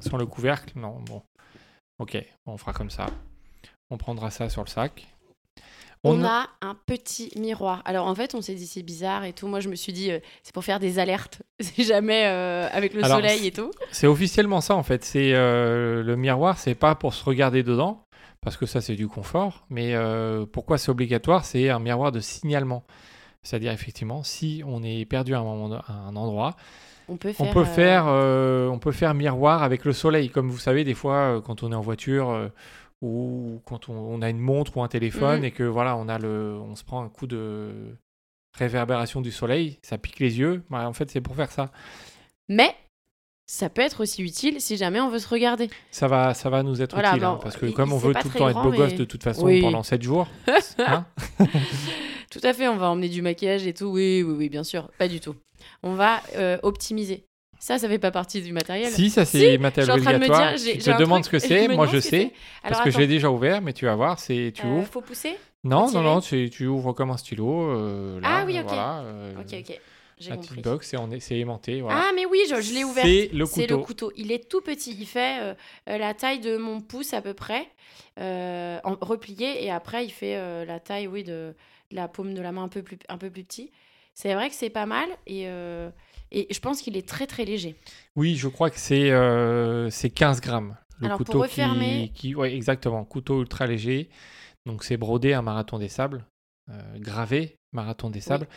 Sans 0.00 0.16
le 0.16 0.26
couvercle 0.26 0.72
Non, 0.76 0.98
bon. 1.00 1.22
Ok, 1.98 2.16
on 2.46 2.56
fera 2.56 2.72
comme 2.72 2.90
ça. 2.90 3.06
On 3.90 3.98
prendra 3.98 4.30
ça 4.30 4.48
sur 4.48 4.64
le 4.64 4.68
sac. 4.68 5.06
On, 6.02 6.24
a 6.24 6.46
un 6.62 6.74
petit 6.86 7.30
miroir. 7.36 7.82
Alors 7.84 8.06
en 8.06 8.14
fait, 8.14 8.34
on 8.34 8.40
s'est 8.40 8.54
dit 8.54 8.66
c'est 8.66 8.82
bizarre 8.82 9.24
et 9.26 9.34
tout. 9.34 9.46
Moi, 9.46 9.60
je 9.60 9.68
me 9.68 9.74
suis 9.74 9.92
dit 9.92 10.10
euh, 10.10 10.18
c'est 10.42 10.54
pour 10.54 10.64
faire 10.64 10.80
des 10.80 10.98
alertes. 10.98 11.42
C'est 11.60 11.82
jamais 11.84 12.24
euh, 12.24 12.66
avec 12.72 12.94
le 12.94 13.04
Alors, 13.04 13.18
soleil 13.18 13.46
et 13.46 13.52
tout. 13.52 13.70
C'est 13.92 14.06
officiellement 14.06 14.62
ça 14.62 14.74
en 14.76 14.82
fait. 14.82 15.04
C'est 15.04 15.32
le 15.32 16.14
miroir, 16.16 16.56
c'est 16.58 16.74
pas 16.74 16.94
pour 16.94 17.12
se 17.12 17.22
regarder 17.22 17.62
dedans, 17.62 18.02
parce 18.42 18.56
que 18.56 18.66
ça 18.66 18.80
c'est 18.80 18.96
du 18.96 19.08
confort. 19.08 19.64
Mais 19.70 19.94
euh, 19.94 20.46
pourquoi 20.46 20.78
c'est 20.78 20.90
obligatoire? 20.90 21.44
C'est 21.44 21.68
un 21.70 21.78
miroir 21.78 22.12
de 22.12 22.20
signalement. 22.20 22.84
C'est-à-dire 23.42 23.72
effectivement, 23.72 24.22
si 24.22 24.62
on 24.66 24.82
est 24.82 25.04
perdu 25.06 25.34
à 25.34 25.38
un, 25.40 25.44
moment, 25.44 25.74
à 25.86 25.92
un 25.92 26.14
endroit, 26.16 26.56
On 27.08 27.16
peut 27.16 27.32
faire. 27.32 27.46
on 27.46 27.52
peut 27.52 27.60
euh, 27.60 27.64
faire, 27.64 28.04
euh, 28.08 28.68
on 28.68 28.78
peut 28.78 28.92
faire 28.92 29.14
miroir 29.14 29.62
avec 29.62 29.84
le 29.84 29.92
soleil, 29.92 30.28
comme 30.28 30.50
vous 30.50 30.58
savez 30.58 30.84
des 30.84 30.94
fois 30.94 31.40
quand 31.44 31.62
on 31.62 31.72
est 31.72 31.74
en 31.74 31.80
voiture 31.80 32.50
ou 33.00 33.62
quand 33.64 33.88
on, 33.88 33.94
on 33.94 34.20
a 34.20 34.28
une 34.28 34.38
montre 34.40 34.76
ou 34.76 34.82
un 34.82 34.88
téléphone 34.88 35.38
Mhm. 35.40 35.44
et 35.44 35.50
que 35.52 35.62
voilà, 35.62 35.96
on 35.96 36.08
a 36.08 36.18
le, 36.18 36.58
on 36.62 36.76
se 36.76 36.84
prend 36.84 37.02
un 37.02 37.08
coup 37.08 37.26
de 37.26 37.96
réverbération 38.58 39.20
du 39.22 39.30
soleil, 39.30 39.78
ça 39.82 39.96
pique 39.96 40.18
les 40.18 40.38
yeux. 40.38 40.62
Bah, 40.68 40.86
en 40.86 40.92
fait, 40.92 41.10
c'est 41.10 41.20
pour 41.22 41.34
faire 41.36 41.50
ça. 41.50 41.70
Mais 42.48 42.74
ça 43.52 43.68
peut 43.68 43.82
être 43.82 44.00
aussi 44.02 44.22
utile 44.22 44.60
si 44.60 44.76
jamais 44.76 45.00
on 45.00 45.08
veut 45.10 45.18
se 45.18 45.26
regarder. 45.28 45.70
Ça 45.90 46.06
va, 46.06 46.34
ça 46.34 46.50
va 46.50 46.62
nous 46.62 46.80
être 46.82 46.92
Voilà, 46.92 47.10
utile, 47.10 47.24
hein, 47.24 47.32
bon, 47.32 47.38
parce 47.42 47.56
que 47.56 47.66
comme 47.66 47.92
on 47.92 47.98
veut 47.98 48.14
tout 48.14 48.28
le 48.32 48.38
temps 48.38 48.48
être 48.48 48.62
beau 48.62 48.70
gosse 48.70 48.94
de 48.94 49.04
toute 49.04 49.24
façon 49.24 49.46
Oui. 49.46 49.60
pendant 49.60 49.82
7 49.82 50.02
jours, 50.02 50.28
hein, 50.78 51.04
Tout 52.30 52.38
à 52.44 52.52
fait, 52.52 52.68
on 52.68 52.76
va 52.76 52.90
emmener 52.90 53.08
du 53.08 53.22
maquillage 53.22 53.66
et 53.66 53.74
tout. 53.74 53.86
Oui, 53.86 54.22
oui, 54.24 54.34
oui, 54.38 54.48
bien 54.48 54.62
sûr. 54.62 54.88
Pas 54.98 55.08
du 55.08 55.18
tout. 55.18 55.34
On 55.82 55.94
va 55.94 56.22
euh, 56.36 56.58
optimiser. 56.62 57.24
Ça, 57.58 57.76
ça 57.78 57.88
fait 57.88 57.98
pas 57.98 58.12
partie 58.12 58.40
du 58.40 58.52
matériel. 58.52 58.90
si 58.92 59.10
ça 59.10 59.24
Si, 59.24 59.38
c'est 59.38 59.54
je 59.56 59.58
matériel 59.58 59.92
obligatoire, 59.96 60.56
j'ai 60.56 60.78
te 60.78 60.90
truc- 60.90 61.24
ce 61.24 61.28
que 61.28 61.38
je 61.40 61.46
c'est, 61.46 61.66
moi 61.66 61.86
demande 61.86 61.88
je 61.90 61.98
sais, 62.00 62.32
parce 62.62 62.80
que 62.82 62.90
je 62.90 62.98
l'ai 62.98 63.08
déjà 63.08 63.30
ouvert, 63.32 63.60
mais 63.62 63.72
tu 63.72 63.84
vas 63.84 63.96
voir, 63.96 64.20
c'est 64.20 64.52
tu 64.54 64.64
euh, 64.64 64.78
ouvres. 64.78 64.88
faut 64.88 65.00
pousser 65.02 65.36
Non, 65.64 65.90
non, 65.90 66.02
non, 66.02 66.20
tu, 66.20 66.48
tu 66.50 66.66
ouvres 66.68 66.92
comme 66.92 67.10
un 67.10 67.16
stylo. 67.16 67.68
euh, 67.72 68.20
là, 68.20 68.28
Ah 68.30 68.44
oui, 68.46 68.58
ok. 68.60 68.64
Voilà, 68.66 69.00
euh, 69.00 69.34
Ok, 69.40 69.56
ok. 69.68 69.80
J'ai 70.20 70.30
compris. 70.30 70.48
petite 70.48 70.64
box, 70.64 70.94
c'est 71.20 71.38
aimanté. 71.38 71.80
Voilà. 71.80 72.00
Ah, 72.08 72.10
mais 72.14 72.26
oui, 72.26 72.38
je, 72.48 72.60
je 72.60 72.72
l'ai 72.74 72.84
ouvert. 72.84 73.04
C'est 73.04 73.30
le 73.32 73.44
C'est 73.46 73.62
couteau. 73.62 73.76
le 73.78 73.82
couteau. 73.82 74.12
Il 74.16 74.30
est 74.32 74.48
tout 74.48 74.60
petit. 74.60 74.94
Il 74.98 75.06
fait 75.06 75.40
euh, 75.40 75.54
euh, 75.88 75.98
la 75.98 76.14
taille 76.14 76.40
de 76.40 76.56
mon 76.56 76.80
pouce 76.80 77.12
à 77.14 77.22
peu 77.22 77.34
près, 77.34 77.66
euh, 78.18 78.78
en, 78.84 78.96
replié. 79.00 79.64
Et 79.64 79.70
après, 79.70 80.04
il 80.04 80.10
fait 80.10 80.36
euh, 80.36 80.64
la 80.64 80.78
taille, 80.80 81.06
oui, 81.08 81.24
de, 81.24 81.54
de 81.90 81.96
la 81.96 82.06
paume 82.08 82.34
de 82.34 82.42
la 82.42 82.52
main 82.52 82.62
un 82.64 82.68
peu 82.68 82.82
plus, 82.82 82.98
un 83.08 83.18
peu 83.18 83.30
plus 83.30 83.44
petit. 83.44 83.72
C'est 84.14 84.34
vrai 84.34 84.48
que 84.50 84.54
c'est 84.54 84.70
pas 84.70 84.86
mal. 84.86 85.08
Et, 85.26 85.44
et 86.32 86.46
je 86.52 86.60
pense 86.60 86.82
qu'il 86.82 86.96
est 86.96 87.08
très, 87.08 87.26
très 87.26 87.44
léger. 87.44 87.74
Oui, 88.16 88.36
je 88.36 88.48
crois 88.48 88.68
que 88.70 88.78
c'est 88.78 89.10
euh, 89.10 89.88
c'est 89.90 90.10
15 90.10 90.40
grammes. 90.40 90.76
Le 90.98 91.06
Alors, 91.06 91.16
pour 91.18 91.26
couteau 91.26 91.40
refermer- 91.42 92.08
qui, 92.08 92.28
qui 92.28 92.34
ouais, 92.34 92.54
exactement, 92.54 93.04
couteau 93.04 93.40
ultra 93.40 93.66
léger. 93.66 94.10
Donc 94.66 94.84
c'est 94.84 94.98
brodé 94.98 95.32
un 95.32 95.40
marathon 95.40 95.78
des 95.78 95.88
sables, 95.88 96.26
gravé 96.98 97.56
marathon 97.72 98.10
des 98.10 98.20
sables. 98.20 98.48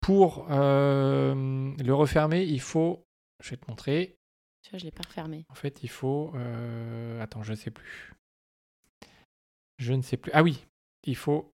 Pour 0.00 0.46
euh, 0.50 1.34
le 1.82 1.94
refermer, 1.94 2.42
il 2.44 2.60
faut, 2.60 3.04
je 3.42 3.50
vais 3.50 3.56
te 3.56 3.70
montrer. 3.70 4.16
Tu 4.62 4.70
vois, 4.70 4.78
je 4.78 4.84
l'ai 4.84 4.90
pas 4.92 5.02
refermé. 5.06 5.44
En 5.48 5.54
fait, 5.54 5.82
il 5.82 5.88
faut, 5.88 6.32
euh, 6.34 7.20
attends, 7.20 7.42
je 7.42 7.50
ne 7.52 7.56
sais 7.56 7.70
plus. 7.70 8.12
Je 9.78 9.92
ne 9.92 10.02
sais 10.02 10.16
plus. 10.16 10.30
Ah 10.34 10.42
oui, 10.42 10.64
il 11.04 11.16
faut, 11.16 11.52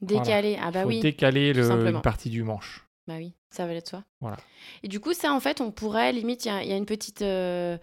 Décalé. 0.00 0.56
Ah, 0.60 0.70
bah 0.70 0.82
faut 0.82 0.88
oui. 0.88 1.00
décaler 1.00 1.52
le, 1.52 1.70
une 1.70 2.00
partie 2.00 2.30
du 2.30 2.42
manche. 2.42 2.86
Bah 3.06 3.16
oui, 3.16 3.34
ça 3.50 3.66
va 3.66 3.78
de 3.78 3.86
soi. 3.86 4.04
Voilà. 4.20 4.38
Et 4.82 4.88
du 4.88 5.00
coup, 5.00 5.12
ça, 5.12 5.32
en 5.32 5.40
fait, 5.40 5.60
on 5.60 5.72
pourrait, 5.72 6.12
limite, 6.12 6.44
il 6.44 6.48
y 6.48 6.50
a, 6.50 6.62
il 6.62 6.68
y 6.70 6.72
a 6.72 6.76
une 6.76 6.86
petite. 6.86 7.22
euh, 7.22 7.76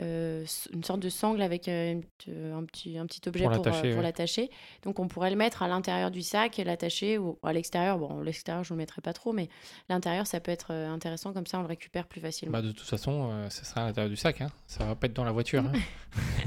euh, 0.00 0.44
une 0.72 0.84
sorte 0.84 1.00
de 1.00 1.10
sangle 1.10 1.42
avec 1.42 1.68
euh, 1.68 2.00
euh, 2.28 2.56
un, 2.56 2.64
petit, 2.64 2.96
un 2.96 3.04
petit 3.04 3.20
objet 3.28 3.44
Pour 3.44 3.52
pour, 3.62 4.02
l'attacher, 4.02 4.42
ouais. 4.42 4.50
Donc, 4.84 4.98
on 4.98 5.06
pourrait 5.06 5.30
le 5.30 5.36
mettre 5.36 5.62
à 5.62 5.68
l'intérieur 5.68 6.10
du 6.10 6.22
sac 6.22 6.58
et 6.58 6.64
l'attacher 6.64 7.18
ou 7.18 7.38
à 7.42 7.52
l'extérieur. 7.52 7.98
Bon, 7.98 8.20
l'extérieur, 8.20 8.64
je 8.64 8.72
ne 8.72 8.78
le 8.78 8.82
mettrai 8.82 9.02
pas 9.02 9.12
trop, 9.12 9.32
mais 9.32 9.48
l'intérieur, 9.90 10.26
ça 10.26 10.40
peut 10.40 10.50
être 10.50 10.72
intéressant. 10.72 11.32
Comme 11.34 11.46
ça, 11.46 11.58
on 11.58 11.62
le 11.62 11.68
récupère 11.68 12.06
plus 12.06 12.20
facilement. 12.20 12.52
Bah, 12.52 12.62
de 12.62 12.72
toute 12.72 12.86
façon, 12.88 13.30
euh, 13.32 13.50
ça 13.50 13.64
sera 13.64 13.82
à 13.82 13.86
l'intérieur 13.86 14.08
du 14.10 14.16
sac. 14.16 14.40
Hein. 14.40 14.50
Ça 14.66 14.84
va 14.84 14.94
pas 14.94 15.08
être 15.08 15.12
dans 15.14 15.24
la 15.24 15.32
voiture. 15.32 15.62
hein. 15.64 15.72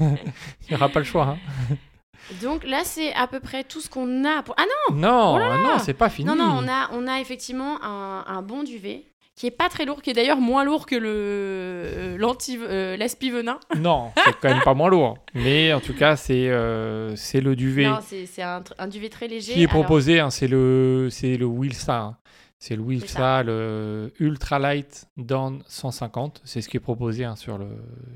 il 0.00 0.68
n'y 0.70 0.74
aura 0.74 0.88
pas 0.88 0.98
le 0.98 1.04
choix. 1.04 1.26
hein. 1.28 1.76
Donc, 2.42 2.64
là, 2.64 2.82
c'est 2.82 3.12
à 3.12 3.28
peu 3.28 3.38
près 3.38 3.62
tout 3.62 3.80
ce 3.80 3.88
qu'on 3.88 4.24
a. 4.24 4.42
Pour... 4.42 4.56
Ah 4.58 4.64
non 4.90 4.96
Non, 4.96 5.34
Oh 5.34 5.38
là 5.38 5.48
là 5.50 5.62
non, 5.62 5.78
c'est 5.78 5.94
pas 5.94 6.08
fini. 6.10 6.26
Non, 6.26 6.34
non, 6.34 6.58
on 6.58 6.66
a, 6.66 6.88
on 6.92 7.06
a 7.06 7.20
effectivement 7.20 7.78
un, 7.84 8.24
un 8.26 8.42
bon 8.42 8.64
duvet 8.64 9.04
qui 9.36 9.46
est 9.46 9.50
pas 9.50 9.68
très 9.68 9.84
lourd, 9.84 10.00
qui 10.02 10.10
est 10.10 10.14
d'ailleurs 10.14 10.38
moins 10.40 10.64
lourd 10.64 10.86
que 10.86 10.96
le 10.96 11.08
euh, 11.14 12.16
l'anti- 12.18 12.58
euh. 12.60 12.96
Non, 13.76 14.10
c'est 14.24 14.32
quand 14.40 14.48
même 14.48 14.62
pas 14.62 14.74
moins 14.74 14.88
lourd. 14.88 15.18
Mais 15.34 15.72
en 15.72 15.80
tout 15.80 15.94
cas, 15.94 16.16
c'est 16.16 16.48
euh, 16.48 17.14
c'est 17.16 17.40
le 17.42 17.54
duvet 17.54 17.84
Non, 17.84 18.00
c'est 18.02 18.42
un, 18.42 18.64
un 18.78 18.88
duvet 18.88 19.08
très 19.10 19.28
léger. 19.28 19.52
qui 19.52 19.62
est 19.62 19.70
Alors, 19.70 19.84
proposé. 19.84 20.20
hein, 20.20 20.30
c'est 20.30 20.48
le 20.48 21.08
c'est 21.10 21.36
le 21.36 21.46
Wilsa. 21.46 22.00
hein. 22.00 22.18
C'est 22.58 22.74
le. 22.74 22.82
Wilsa, 22.82 23.42
le 23.42 24.10
Ultra 24.18 24.58
Light 24.58 25.06
Down 25.18 25.62
150. 25.66 26.40
C'est 26.44 26.62
ce 26.62 26.68
qui 26.70 26.78
est 26.78 26.80
proposé 26.80 27.24
hein, 27.26 27.36
sur, 27.36 27.58
le, 27.58 27.68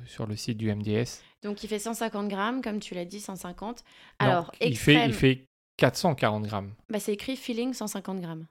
sur 0.07 0.27
le 0.27 0.35
site 0.35 0.57
du 0.57 0.75
MDS. 0.75 1.21
Donc 1.43 1.63
il 1.63 1.69
fait 1.69 1.79
150 1.79 2.29
grammes, 2.29 2.63
comme 2.63 2.81
tu 2.81 2.95
l'as 2.95 3.05
dit, 3.05 3.21
150. 3.21 3.85
Non, 4.23 4.27
Alors, 4.27 4.53
il, 4.63 4.79
fait, 4.79 4.93
extrême, 4.95 5.11
il 5.11 5.15
fait 5.15 5.45
440 5.77 6.45
grammes. 6.47 6.73
bah, 6.89 6.99
c'est 6.99 7.13
écrit 7.13 7.37
feeling 7.37 7.75
150 7.75 8.19
grammes. 8.23 8.47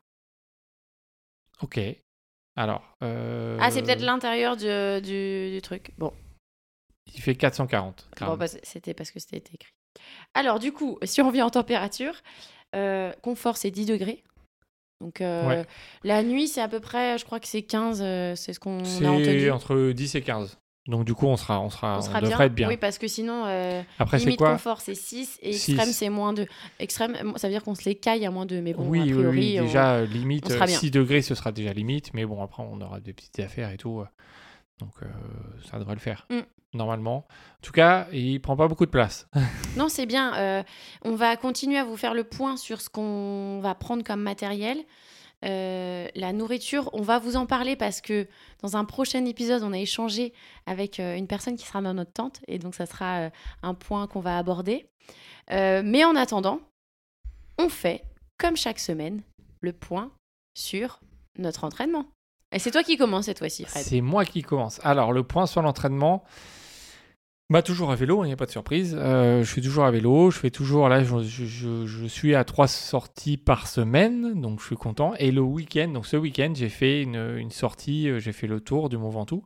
Ok. 1.63 1.79
Alors. 2.55 2.95
euh, 3.03 3.57
Ah, 3.61 3.71
c'est 3.71 3.81
peut-être 3.83 4.01
l'intérieur 4.01 4.57
du, 4.57 4.65
du, 5.01 5.51
du 5.51 5.61
truc. 5.61 5.91
Bon, 5.97 6.13
Il 7.13 7.21
fait 7.21 7.35
440. 7.35 8.07
bon 8.19 8.25
grammes. 8.25 8.39
bah, 8.39 8.47
c'est- 8.47 8.63
c'était 8.65 8.93
parce 8.93 9.11
que 9.11 9.19
c'était 9.19 9.37
écrit. 9.37 9.71
Alors, 10.33 10.59
du 10.59 10.71
coup, 10.71 10.97
si 11.03 11.21
on 11.21 11.27
revient 11.27 11.41
en 11.41 11.49
température, 11.49 12.13
euh, 12.75 13.11
confort, 13.21 13.57
c'est 13.57 13.71
10 13.71 13.85
degrés. 13.85 14.23
Donc, 15.01 15.21
euh, 15.21 15.47
Ouais. 15.47 15.65
la 16.03 16.23
nuit, 16.23 16.47
c'est 16.47 16.61
à 16.61 16.67
peu 16.67 16.79
près, 16.81 17.17
je 17.17 17.25
crois 17.25 17.39
que 17.39 17.47
c'est 17.47 17.61
15, 17.63 18.01
euh, 18.03 18.35
c'est 18.35 18.53
ce 18.53 18.59
qu'on 18.59 18.79
a 18.79 19.09
entendu. 19.09 19.39
C'est 19.39 19.49
entre 19.49 19.91
10 19.91 20.15
et 20.15 20.21
15. 20.21 20.57
Donc 20.89 21.05
du 21.05 21.13
coup, 21.13 21.27
on 21.27 21.37
sera, 21.37 21.61
on 21.61 21.69
sera, 21.69 21.95
On 21.95 21.99
on, 21.99 22.01
sera 22.01 22.19
devrait 22.19 22.35
bien. 22.37 22.45
être 22.47 22.53
bien. 22.55 22.67
Oui, 22.67 22.77
parce 22.77 22.97
que 22.97 23.07
sinon, 23.07 23.43
euh, 23.45 23.81
Après, 23.99 24.17
limite 24.17 24.37
quoi 24.39 24.51
confort, 24.53 24.81
c'est 24.81 24.95
6 24.95 25.37
et 25.41 25.51
extrême, 25.51 25.91
c'est 25.93 26.09
moins 26.09 26.33
2. 26.33 26.47
Extrême, 26.79 27.15
ça 27.37 27.47
veut 27.47 27.53
dire 27.53 27.63
qu'on 27.63 27.75
se 27.75 27.85
les 27.85 27.95
caille 27.95 28.25
à 28.25 28.31
moins 28.31 28.45
2. 28.47 28.59
Mais 28.61 28.73
bon, 28.73 28.83
oui, 28.89 28.99
a 28.99 29.03
oui, 29.03 29.11
priori, 29.13 29.37
oui, 29.39 29.59
on- 29.59 29.63
déjà 29.65 30.03
limite 30.03 30.45
on 30.47 30.49
sera 30.49 30.63
euh, 30.63 30.67
bien. 30.67 30.77
6 30.79 30.91
degrés, 30.91 31.21
ce 31.21 31.35
sera 31.35 31.51
déjà 31.51 31.71
limite, 31.73 32.13
mais 32.13 32.25
bon 32.25 32.41
après 32.43 32.63
on 32.67 32.81
aura 32.81 32.99
des 32.99 33.13
petites 33.13 33.39
affaires 33.39 33.69
et 33.71 33.77
tout, 33.77 33.99
euh, 33.99 34.05
donc 34.79 34.91
euh, 35.03 35.05
ça 35.69 35.77
devrait 35.79 35.93
le 35.95 35.99
faire 36.01 36.25
Mm. 36.31 36.39
normalement. 36.73 37.17
En 37.27 37.61
tout 37.61 37.71
cas, 37.71 38.07
il 38.11 38.39
prend 38.41 38.55
pas 38.57 38.67
beaucoup 38.67 38.85
de 38.85 38.91
place. 38.91 39.27
Non, 39.77 39.89
c'est 39.89 40.07
bien. 40.07 40.33
euh, 40.37 40.63
on 41.03 41.13
va 41.13 41.37
continuer 41.37 41.77
à 41.77 41.83
vous 41.83 41.95
faire 41.97 42.15
le 42.15 42.23
point 42.23 42.57
sur 42.57 42.81
ce 42.81 42.89
qu'on 42.89 43.59
va 43.61 43.75
prendre 43.75 44.03
comme 44.03 44.21
matériel. 44.21 44.79
Euh, 45.45 46.07
la 46.15 46.33
nourriture, 46.33 46.89
on 46.93 47.01
va 47.01 47.19
vous 47.19 47.35
en 47.37 47.45
parler 47.45 47.75
parce 47.75 48.01
que 48.01 48.27
dans 48.61 48.75
un 48.75 48.85
prochain 48.85 49.23
épisode, 49.25 49.63
on 49.63 49.71
a 49.71 49.77
échangé 49.77 50.33
avec 50.65 50.99
euh, 50.99 51.15
une 51.15 51.27
personne 51.27 51.55
qui 51.55 51.65
sera 51.65 51.81
dans 51.81 51.93
notre 51.93 52.11
tente 52.11 52.41
et 52.47 52.59
donc 52.59 52.75
ça 52.75 52.85
sera 52.85 53.19
euh, 53.19 53.29
un 53.63 53.73
point 53.73 54.07
qu'on 54.07 54.19
va 54.19 54.37
aborder. 54.37 54.87
Mais 55.51 56.05
en 56.05 56.15
attendant, 56.15 56.59
on 57.57 57.69
fait, 57.69 58.03
comme 58.37 58.55
chaque 58.55 58.77
semaine, 58.77 59.23
le 59.61 59.73
point 59.73 60.11
sur 60.53 60.99
notre 61.39 61.63
entraînement. 61.63 62.05
Et 62.51 62.59
c'est 62.59 62.69
toi 62.69 62.83
qui 62.83 62.97
commence 62.97 63.25
cette 63.25 63.39
fois-ci, 63.39 63.65
Fred. 63.65 63.83
C'est 63.83 64.01
moi 64.01 64.25
qui 64.25 64.43
commence. 64.43 64.79
Alors 64.83 65.11
le 65.11 65.23
point 65.23 65.47
sur 65.47 65.63
l'entraînement, 65.63 66.23
bah 67.51 67.63
toujours 67.63 67.89
à 67.91 67.95
vélo, 67.95 68.23
il 68.23 68.27
n'y 68.27 68.33
a 68.33 68.37
pas 68.37 68.45
de 68.45 68.51
surprise. 68.51 68.95
Euh, 68.99 69.43
je 69.43 69.51
fais 69.51 69.61
toujours 69.61 69.85
à 69.85 69.91
vélo, 69.91 70.29
je 70.29 70.37
fais 70.37 70.51
toujours 70.51 70.87
là, 70.87 71.03
je, 71.03 71.23
je- 71.23 71.45
je- 71.45 71.85
je 71.87 72.05
suis 72.05 72.35
à 72.35 72.43
trois 72.43 72.67
sorties 72.67 73.37
par 73.37 73.67
semaine, 73.67 74.39
donc 74.39 74.59
je 74.59 74.65
suis 74.67 74.75
content. 74.75 75.15
Et 75.15 75.31
le 75.31 75.41
week-end, 75.41 75.87
donc 75.87 76.05
ce 76.05 76.15
week-end, 76.15 76.51
j'ai 76.55 76.69
fait 76.69 77.01
une, 77.01 77.15
une 77.37 77.49
sortie, 77.49 78.07
euh, 78.07 78.19
j'ai 78.19 78.33
fait 78.33 78.45
le 78.45 78.59
tour 78.61 78.87
du 78.89 78.97
Mont 78.97 79.09
Ventoux. 79.09 79.43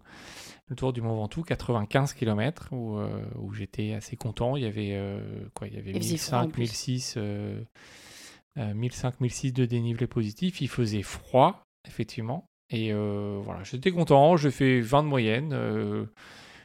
Le 0.68 0.76
tour 0.76 0.92
du 0.92 1.02
Mont 1.02 1.16
Ventoux, 1.16 1.44
95 1.44 2.14
km, 2.14 2.70
où, 2.72 2.98
euh, 2.98 3.08
où 3.38 3.54
j'étais 3.54 3.94
assez 3.94 4.16
content. 4.18 4.58
Il 4.58 4.64
y 4.64 4.66
avait 4.66 4.92
euh, 4.94 5.20
quoi 5.54 5.68
Il 5.68 5.74
y 5.74 5.78
avait 5.78 5.92
Il 5.92 5.98
faisait 6.02 6.18
froid 6.18 6.40
en 6.40 6.42
1005, 6.48 6.52
plus. 6.54 6.62
1006, 6.62 7.14
euh, 7.18 7.62
euh, 8.58 8.74
1005, 8.74 9.20
1006 9.22 9.54
de 9.54 9.66
dénivelé 9.66 10.08
positif. 10.08 10.60
Il 10.62 10.68
faisait 10.70 11.04
froid, 11.04 11.64
effectivement. 11.88 12.46
Et 12.70 12.92
voilà, 12.92 13.64
j'étais 13.64 13.92
content. 13.92 14.36
J'ai 14.36 14.50
fait 14.52 14.82
20 14.82 15.04
de 15.04 15.08
moyenne. 15.08 15.54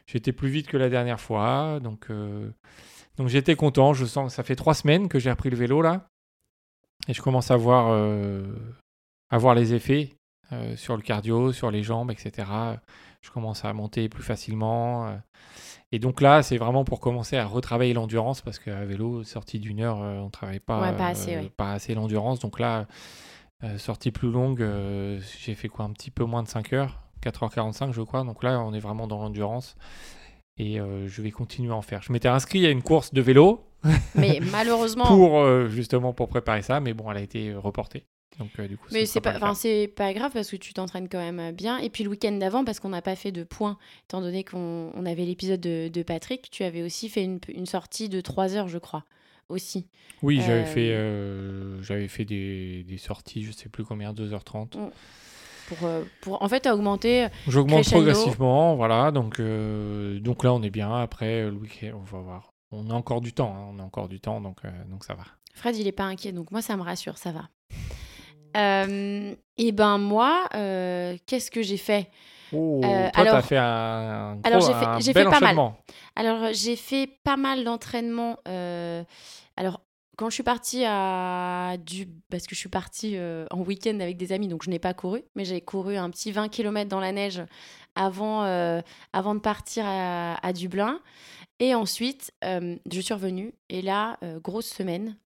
J'étais 0.09 0.33
plus 0.33 0.49
vite 0.49 0.67
que 0.67 0.77
la 0.77 0.89
dernière 0.89 1.21
fois. 1.21 1.79
Donc, 1.81 2.07
euh, 2.11 2.51
donc 3.17 3.29
j'étais 3.29 3.55
content. 3.55 3.93
Je 3.93 4.05
sens 4.05 4.31
que 4.31 4.35
ça 4.35 4.43
fait 4.43 4.57
trois 4.57 4.75
semaines 4.75 5.09
que 5.09 5.21
j'ai 5.21 5.31
repris 5.31 5.51
le 5.51 5.57
vélo 5.57 5.83
là. 5.83 6.09
Et 7.07 7.15
je 7.15 7.23
commence 7.23 7.51
à 7.51 7.57
voir, 7.57 7.89
euh, 7.91 8.45
à 9.31 9.39
voir 9.39 9.55
les 9.55 9.73
effets 9.75 10.15
euh, 10.53 10.75
sur 10.77 10.97
le 10.97 11.03
cardio, 11.03 11.53
sur 11.53 11.71
les 11.71 11.83
jambes, 11.83 12.11
etc. 12.11 12.49
Je 13.21 13.31
commence 13.31 13.65
à 13.65 13.73
monter 13.73 14.09
plus 14.09 14.23
facilement. 14.23 15.17
Et 15.93 15.99
donc 15.99 16.21
là, 16.21 16.43
c'est 16.43 16.59
vraiment 16.59 16.85
pour 16.85 17.01
commencer 17.01 17.37
à 17.37 17.47
retravailler 17.47 17.95
l'endurance 17.95 18.41
parce 18.41 18.59
qu'à 18.59 18.85
vélo, 18.85 19.23
sortie 19.25 19.59
d'une 19.59 19.81
heure, 19.81 19.99
on 19.99 20.27
ne 20.27 20.31
travaille 20.31 20.61
pas, 20.61 20.81
Ouais, 20.81 20.97
pas 20.97 21.09
assez, 21.09 21.37
ouais. 21.37 21.51
assez 21.59 21.95
l'endurance. 21.95 22.41
Donc 22.41 22.59
là, 22.61 22.87
sortie 23.79 24.11
plus 24.11 24.31
longue, 24.31 24.65
j'ai 25.41 25.55
fait 25.55 25.69
quoi 25.69 25.85
Un 25.87 25.93
petit 25.93 26.11
peu 26.11 26.25
moins 26.25 26.43
de 26.43 26.49
5 26.49 26.73
heures, 26.75 27.01
4h45 27.23 27.93
je 27.93 28.03
crois. 28.03 28.25
Donc 28.25 28.43
là, 28.43 28.61
on 28.61 28.73
est 28.75 28.81
vraiment 28.81 29.07
dans 29.07 29.19
l'endurance. 29.19 29.77
Et 30.59 30.81
euh, 30.81 31.07
je 31.09 31.23
vais 31.23 31.31
continuer 31.31 31.71
à 31.71 31.77
en 31.77 31.83
faire. 31.83 32.03
Je 32.03 32.13
m'étais 32.13 32.29
inscrit 32.29 32.67
à 32.67 32.71
une 32.71 32.83
course 32.83 33.15
de 33.15 33.21
vélo 33.21 33.65
Mais 34.17 34.41
malheureusement, 34.51 35.07
pour 35.07 35.39
euh, 35.39 35.69
justement 35.69 36.13
pour 36.13 36.29
préparer 36.29 36.63
ça, 36.63 36.81
mais 36.81 36.95
bon, 36.95 37.11
elle 37.13 37.19
a 37.19 37.23
été 37.23 37.55
reportée. 37.55 38.07
Donc 38.41 38.51
euh, 38.59 38.67
du 38.67 38.77
coup, 38.77 38.89
Mais 38.93 39.07
c'est 39.07 39.21
pas, 39.21 39.55
c'est 39.55 39.87
pas 39.87 40.13
grave 40.13 40.33
parce 40.33 40.51
que 40.51 40.57
tu 40.57 40.75
t'entraînes 40.75 41.09
quand 41.09 41.19
même 41.19 41.53
bien. 41.53 41.79
Et 41.79 41.91
puis 41.91 42.03
le 42.03 42.11
week-end 42.11 42.33
d'avant, 42.33 42.65
parce 42.65 42.81
qu'on 42.81 42.89
n'a 42.89 43.03
pas 43.03 43.15
fait 43.15 43.31
de 43.31 43.45
points, 43.45 43.79
étant 44.05 44.21
donné 44.21 44.43
qu'on 44.43 44.91
on 44.95 45.07
avait 45.07 45.25
l'épisode 45.25 45.61
de, 45.61 45.89
de 45.89 46.03
Patrick, 46.03 46.51
tu 46.51 46.65
avais 46.65 46.83
aussi 46.83 47.09
fait 47.09 47.23
une, 47.23 47.39
une 47.49 47.67
sortie 47.67 48.09
de 48.09 48.21
3 48.21 48.57
heures, 48.57 48.69
je 48.69 48.79
crois, 48.79 49.05
aussi. 49.49 49.87
Oui, 50.23 50.41
j'avais 50.45 50.67
fait, 50.67 51.83
j'avais 51.83 52.09
fait 52.09 52.25
des, 52.25 52.83
des 52.83 52.99
sorties, 52.99 53.45
je 53.45 53.53
sais 53.53 53.69
plus 53.69 53.85
combien, 53.85 54.13
2h30. 54.13 54.77
Pour, 55.69 55.79
euh, 55.85 56.03
pour, 56.23 56.43
en 56.43 56.49
fait, 56.49 56.67
augmenter. 56.67 57.29
J'augmente 57.47 57.83
Crescendo. 57.83 58.05
progressivement, 58.07 58.75
voilà. 58.77 59.11
Donc, 59.11 59.39
euh, 59.39 60.19
donc 60.21 60.43
là, 60.45 60.53
on 60.55 60.63
est 60.63 60.71
bien. 60.71 60.95
Après, 60.95 61.43
euh, 61.43 61.51
le 61.51 61.57
week-end, 61.57 61.93
on 61.95 62.05
va 62.17 62.19
voir. 62.23 62.53
On 62.73 62.91
a 62.91 62.95
encore 62.95 63.21
du 63.21 63.33
temps, 63.33 63.55
hein, 63.57 63.73
on 63.75 63.79
a 63.79 63.83
encore 63.83 64.09
du 64.09 64.21
temps, 64.21 64.41
donc, 64.41 64.59
euh, 64.65 64.71
donc 64.91 65.05
ça 65.05 65.15
va. 65.15 65.25
Fred, 65.55 65.77
il 65.77 65.87
est 65.87 65.93
pas 65.93 66.05
inquiet, 66.05 66.33
donc 66.33 66.51
moi, 66.51 66.63
ça 66.63 66.77
me 66.77 66.83
rassure, 66.83 67.19
ça 67.19 67.33
va. 67.33 67.49
Euh, 68.57 69.35
et 69.57 69.73
ben 69.73 69.99
moi, 69.99 70.45
euh, 70.55 71.17
qu'est-ce 71.27 71.51
que 71.51 71.63
j'ai 71.63 71.77
fait? 71.77 72.09
Oh, 72.53 72.81
Euh, 72.83 73.11
toi, 73.11 73.21
alors- 73.23 73.35
t'as 73.35 73.43
fait 73.43 73.57
un, 73.59 73.63
un 73.63 74.41
alors, 74.43 74.61
j'ai 74.63 74.73
fait- 74.73 74.87
un 74.87 74.97
bel 74.97 75.03
fait 75.13 75.25
pas 75.25 75.41
mal. 75.41 75.73
Alors, 76.17 76.49
j'ai 76.53 76.77
fait 76.77 77.09
pas 77.25 77.37
mal 77.37 77.65
d'entraînements. 77.65 78.37
euh, 78.49 79.05
Alors, 79.57 79.81
quand 80.19 80.31
je 80.31 80.35
suis 80.35 80.43
partie 80.43 80.85
à 80.85 81.77
du... 81.79 82.09
Parce 82.29 82.47
que 82.49 82.57
je 82.57 82.59
suis 82.59 82.69
partie 82.69 83.17
euh, 83.17 83.47
en 83.53 83.61
week-end 83.61 84.01
avec 84.01 84.17
des 84.17 84.33
amis, 84.33 84.49
donc 84.49 84.65
je 84.65 84.69
n'ai 84.69 84.81
pas 84.81 84.93
couru, 84.93 85.23
mais 85.37 85.45
j'ai 85.45 85.61
couru 85.61 85.97
un 85.97 86.11
petit 86.11 86.33
20 86.33 86.49
km 86.49 86.91
dans 86.91 86.99
la 86.99 87.13
neige 87.13 87.41
avant, 87.95 88.43
euh, 88.43 88.81
avant 89.13 89.37
de 89.37 89.41
partir 89.41 89.85
à, 89.87 90.53
Dublin. 90.53 91.01
Et 91.61 91.73
ensuite, 91.73 92.33
euh, 92.43 92.77
je 92.91 93.01
suis 93.01 93.15
revenue. 93.15 93.55
Et 93.69 93.81
là, 93.81 94.19
grosse 94.43 94.67
semaine. 94.67 95.17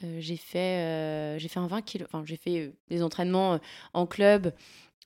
J'ai 0.00 0.36
fait, 0.36 1.38
j'ai 1.38 1.48
fait 1.48 1.58
un 1.58 1.66
20 1.66 1.80
km... 1.82 2.10
Enfin, 2.12 2.24
j'ai 2.26 2.36
fait 2.36 2.72
des 2.88 3.02
entraînements 3.02 3.58
en 3.94 4.06
club 4.06 4.52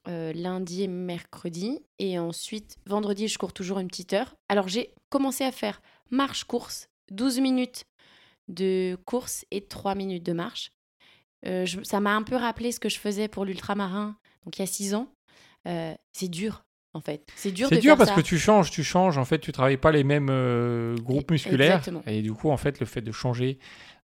lundi 0.07 0.83
et 0.83 0.88
mercredi. 0.88 1.79
Et 2.00 2.19
ensuite, 2.19 2.76
vendredi, 2.87 3.29
je 3.29 3.38
cours 3.38 3.52
toujours 3.52 3.79
une 3.79 3.88
petite 3.88 4.14
heure. 4.14 4.35
Alors, 4.49 4.67
j'ai 4.67 4.93
commencé 5.11 5.45
à 5.45 5.52
faire 5.52 5.81
marche-course, 6.11 6.88
12 7.12 7.41
minutes 7.41 7.85
de 8.52 8.97
course 9.06 9.44
et 9.50 9.66
3 9.66 9.94
minutes 9.94 10.25
de 10.25 10.32
marche. 10.32 10.73
Euh, 11.47 11.66
je- 11.66 11.82
ça 11.82 12.00
m'a 12.00 12.14
un 12.14 12.23
peu 12.23 12.37
rappelé 12.37 12.73
ce 12.73 12.80
que 12.80 12.88
je 12.88 12.99
faisais 12.99 13.28
pour 13.28 13.44
l'ultramarin, 13.44 14.16
donc 14.44 14.59
il 14.59 14.61
y 14.61 14.64
a 14.64 14.66
6 14.66 14.94
ans. 14.94 15.09
Euh, 15.66 15.94
c'est 16.12 16.28
dur, 16.28 16.64
en 16.94 17.00
fait. 17.00 17.25
C'est 17.37 17.52
dur 17.52 17.68
de 17.68 17.75
C'est 17.75 17.80
dur 17.80 17.90
faire 17.90 17.99
parce 17.99 18.11
ça. 18.11 18.16
que 18.16 18.21
tu 18.21 18.38
changes, 18.38 18.71
tu 18.71 18.85
changes. 18.85 19.18
En 19.18 19.25
fait, 19.25 19.38
tu 19.38 19.52
travailles 19.52 19.76
pas 19.76 19.92
les 19.92 20.04
mêmes 20.04 20.28
euh, 20.30 20.97
groupes 20.97 21.30
E- 21.30 21.35
musculaires. 21.35 21.76
exactement. 21.76 22.02
Et 22.06 22.23
du 22.23 22.32
coup, 22.32 22.50
en 22.50 22.56
fait, 22.56 22.80
le 22.80 22.87
fait 22.87 23.00
de 23.02 23.12
changer, 23.12 23.59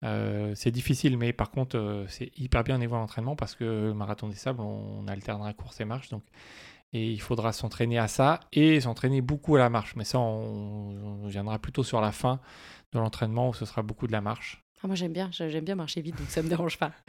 euh, 0.04 0.52
c'est 0.54 0.70
difficile. 0.70 1.16
Mais 1.18 1.32
par 1.32 1.50
contre, 1.50 1.76
euh, 1.76 2.04
c'est 2.08 2.30
hyper 2.38 2.62
bien 2.64 2.78
niveau 2.78 2.94
l'entraînement 2.96 3.36
parce 3.36 3.54
que 3.54 3.64
le 3.64 3.94
marathon 3.94 4.28
des 4.28 4.36
sables, 4.36 4.60
on, 4.60 5.06
alternera 5.08 5.52
course 5.54 5.80
et 5.80 5.84
marche. 5.84 6.08
Donc, 6.10 6.22
et 6.94 7.10
il 7.10 7.20
faudra 7.20 7.52
s'entraîner 7.52 7.98
à 7.98 8.08
ça 8.08 8.40
et 8.52 8.80
s'entraîner 8.80 9.20
beaucoup 9.20 9.56
à 9.56 9.58
la 9.58 9.68
marche. 9.68 9.94
Mais 9.96 10.04
ça, 10.04 10.18
on, 10.18 11.20
on 11.24 11.26
viendra 11.26 11.58
plutôt 11.58 11.82
sur 11.82 12.00
la 12.00 12.12
fin 12.12 12.40
de 12.92 12.98
l'entraînement 12.98 13.50
où 13.50 13.54
ce 13.54 13.66
sera 13.66 13.82
beaucoup 13.82 14.06
de 14.06 14.12
la 14.12 14.20
marche. 14.22 14.62
Ah, 14.82 14.86
moi 14.86 14.96
j'aime 14.96 15.12
bien, 15.14 15.30
j'a- 15.32 15.48
j'aime 15.48 15.64
bien 15.64 15.74
marcher 15.76 16.02
vite, 16.02 16.16
donc 16.18 16.28
ça 16.28 16.42
me 16.42 16.48
dérange 16.48 16.78
pas. 16.78 16.92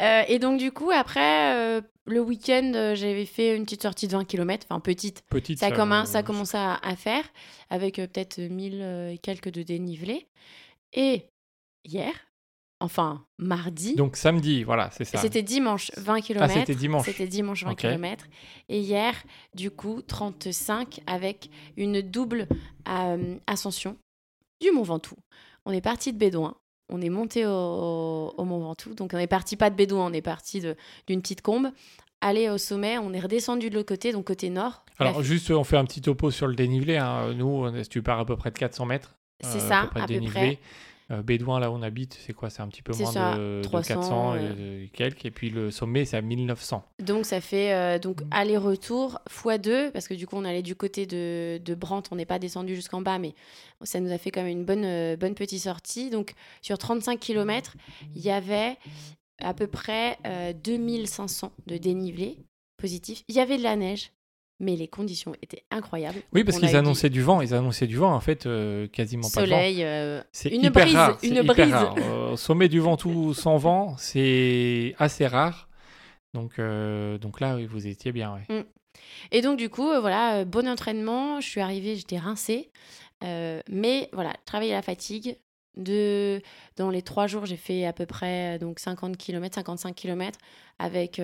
Euh, 0.00 0.22
et 0.28 0.38
donc 0.38 0.60
du 0.60 0.70
coup, 0.70 0.92
après, 0.92 1.56
euh, 1.56 1.80
le 2.06 2.20
week-end, 2.20 2.70
euh, 2.76 2.94
j'avais 2.94 3.26
fait 3.26 3.56
une 3.56 3.64
petite 3.64 3.82
sortie 3.82 4.06
de 4.06 4.12
20 4.12 4.24
km, 4.24 4.64
enfin 4.70 4.78
petite, 4.78 5.24
Petite, 5.28 5.58
ça, 5.58 5.70
commen- 5.72 6.02
euh, 6.02 6.04
ça 6.04 6.22
commençait 6.22 6.56
à, 6.56 6.74
à 6.84 6.94
faire, 6.94 7.24
avec 7.68 7.96
peut-être 7.96 8.38
1000 8.38 8.78
euh, 8.80 9.10
et 9.10 9.18
quelques 9.18 9.48
de 9.50 9.62
dénivelé. 9.64 10.28
Et 10.92 11.24
hier, 11.84 12.12
enfin 12.80 13.24
mardi, 13.38 13.94
Donc 13.96 14.16
samedi, 14.16 14.62
voilà, 14.64 14.90
c'est 14.92 15.04
ça. 15.04 15.18
c'était 15.18 15.42
dimanche 15.42 15.90
20 15.96 16.20
km. 16.20 16.44
Ah, 16.44 16.48
c'était 16.60 16.74
dimanche. 16.74 17.04
C'était 17.06 17.26
dimanche 17.26 17.64
20 17.64 17.70
Ok. 17.72 17.78
km. 17.78 18.26
Et 18.68 18.80
hier, 18.80 19.14
du 19.54 19.70
coup, 19.70 20.02
35 20.02 21.00
avec 21.06 21.50
une 21.76 22.00
double 22.02 22.46
euh, 22.88 23.36
ascension 23.46 23.96
du 24.60 24.70
Mont 24.70 24.82
Ventoux. 24.82 25.16
On 25.66 25.72
est 25.72 25.80
parti 25.80 26.12
de 26.12 26.18
Bédouin. 26.18 26.54
On 26.90 27.00
est 27.02 27.10
monté 27.10 27.44
au, 27.46 27.50
au 28.36 28.44
Mont 28.44 28.60
Ventoux. 28.60 28.94
Donc, 28.94 29.10
on 29.12 29.18
est 29.18 29.26
parti 29.26 29.56
pas 29.56 29.70
de 29.70 29.74
Bédouin, 29.76 30.06
on 30.06 30.12
est 30.12 30.22
parti 30.22 30.62
d'une 31.06 31.20
petite 31.20 31.42
combe. 31.42 31.70
Aller 32.20 32.48
au 32.48 32.58
sommet, 32.58 32.98
on 32.98 33.12
est 33.12 33.20
redescendu 33.20 33.70
de 33.70 33.74
l'autre 33.76 33.88
côté, 33.88 34.10
donc 34.12 34.26
côté 34.26 34.50
nord. 34.50 34.84
Alors 34.98 35.22
juste, 35.22 35.50
on 35.52 35.62
fait 35.62 35.76
un 35.76 35.84
petit 35.84 36.00
topo 36.00 36.30
sur 36.32 36.48
le 36.48 36.56
dénivelé. 36.56 36.96
hein. 36.96 37.32
Nous, 37.34 37.46
on- 37.46 37.82
tu 37.88 38.02
pars 38.02 38.18
à 38.18 38.24
peu 38.24 38.36
près 38.36 38.50
de 38.50 38.58
400 38.58 38.86
mètres. 38.86 39.14
c'est 39.40 39.58
euh, 39.62 39.68
ça, 39.68 39.80
à 39.80 39.82
peu 39.84 39.88
près 39.90 40.00
à 40.02 40.06
peu 40.06 40.20
près. 40.26 40.58
Euh, 41.10 41.22
Bédouin, 41.22 41.58
là 41.58 41.70
où 41.70 41.74
on 41.74 41.82
habite, 41.82 42.18
c'est 42.20 42.34
quoi? 42.34 42.50
C'est 42.50 42.60
un 42.60 42.68
petit 42.68 42.82
peu 42.82 42.92
moins 42.94 43.12
ça, 43.12 43.36
de, 43.36 43.58
de 43.58 43.62
300, 43.62 43.94
400 43.94 44.34
et, 44.34 44.38
euh. 44.38 44.84
et 44.84 44.88
quelques. 44.88 45.24
Et 45.24 45.30
puis 45.30 45.48
le 45.48 45.70
sommet, 45.70 46.04
c'est 46.04 46.16
à 46.16 46.20
1900. 46.20 46.84
Donc 47.02 47.24
ça 47.24 47.40
fait 47.40 47.72
euh, 47.72 47.98
donc 47.98 48.20
aller-retour 48.30 49.18
x2 49.30 49.90
parce 49.90 50.06
que 50.06 50.14
du 50.14 50.26
coup 50.26 50.36
on 50.36 50.44
allait 50.44 50.62
du 50.62 50.76
côté 50.76 51.06
de, 51.06 51.58
de 51.64 51.74
Brandt, 51.74 52.10
on 52.12 52.16
n'est 52.16 52.26
pas 52.26 52.38
descendu 52.38 52.74
jusqu'en 52.74 53.00
bas 53.00 53.18
mais 53.18 53.34
ça 53.82 54.00
nous 54.00 54.12
a 54.12 54.18
fait 54.18 54.30
quand 54.30 54.42
même 54.42 54.58
une 54.58 54.64
bonne, 54.64 54.84
euh, 54.84 55.16
bonne 55.16 55.34
petite 55.34 55.62
sortie. 55.62 56.10
Donc 56.10 56.34
sur 56.62 56.76
35 56.78 57.18
km, 57.18 57.74
il 58.14 58.22
y 58.22 58.30
avait 58.30 58.76
à 59.40 59.54
peu 59.54 59.66
près 59.66 60.18
euh, 60.26 60.52
2500 60.52 61.52
de 61.66 61.76
dénivelé 61.76 62.38
positif. 62.76 63.24
Il 63.28 63.34
y 63.34 63.40
avait 63.40 63.56
de 63.56 63.62
la 63.62 63.76
neige, 63.76 64.12
mais 64.60 64.76
les 64.76 64.88
conditions 64.88 65.32
étaient 65.42 65.64
incroyables. 65.70 66.20
Oui, 66.32 66.44
parce 66.44 66.58
qu'ils 66.58 66.76
annonçaient 66.76 67.10
du 67.10 67.22
vent. 67.22 67.40
Ils 67.40 67.54
annonçaient 67.54 67.86
du 67.86 67.96
vent, 67.96 68.12
en 68.12 68.20
fait, 68.20 68.46
euh, 68.46 68.88
quasiment 68.88 69.28
pas 69.30 69.42
de 69.42 69.46
vent. 69.46 69.56
Soleil, 69.56 69.84
euh, 69.84 70.20
une 70.44 70.64
hyper 70.64 70.84
brise, 70.84 70.94
rare. 70.94 71.18
une 71.22 71.36
hyper 71.36 71.54
brise. 71.54 71.72
rare. 71.72 71.96
Au 72.32 72.36
sommet 72.36 72.68
du 72.68 72.80
Ventoux 72.80 73.34
sans 73.34 73.56
vent, 73.56 73.96
c'est 73.98 74.94
assez 74.98 75.26
rare. 75.26 75.68
Donc, 76.34 76.58
euh, 76.58 77.18
donc 77.18 77.40
là, 77.40 77.58
vous 77.68 77.86
étiez 77.86 78.12
bien. 78.12 78.34
ouais. 78.34 78.66
Et 79.30 79.42
donc, 79.42 79.58
du 79.58 79.68
coup, 79.70 79.88
voilà, 80.00 80.44
bon 80.44 80.66
entraînement. 80.66 81.40
Je 81.40 81.48
suis 81.48 81.60
arrivée, 81.60 81.94
j'étais 81.94 82.18
rincée. 82.18 82.70
Euh, 83.24 83.60
mais 83.70 84.08
voilà, 84.12 84.34
travailler 84.44 84.72
la 84.72 84.82
fatigue. 84.82 85.36
De... 85.76 86.42
Dans 86.76 86.90
les 86.90 87.02
trois 87.02 87.28
jours, 87.28 87.46
j'ai 87.46 87.56
fait 87.56 87.86
à 87.86 87.92
peu 87.92 88.04
près 88.04 88.58
donc 88.58 88.80
50 88.80 89.16
km, 89.16 89.54
55 89.54 89.94
km 89.94 90.36
avec 90.80 91.20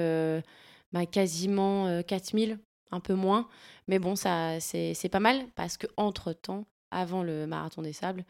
bah, 0.95 1.07
quasiment 1.07 1.88
euh, 1.88 2.03
4000, 2.03 2.61
un 2.91 3.00
peu 3.00 3.14
moins. 3.14 3.49
Mais 3.88 3.99
bon, 3.99 4.17
ça, 4.17 4.61
c'est 4.61 4.95
c'est 4.95 5.09
pas 5.09 5.21
mal 5.21 5.47
parce 5.57 5.76
que 5.76 5.87
entre 5.97 6.33
temps 6.33 6.64
avant 6.91 7.23
le 7.23 7.47
marathon 7.47 7.83
des 7.83 7.93
sables, 7.93 8.25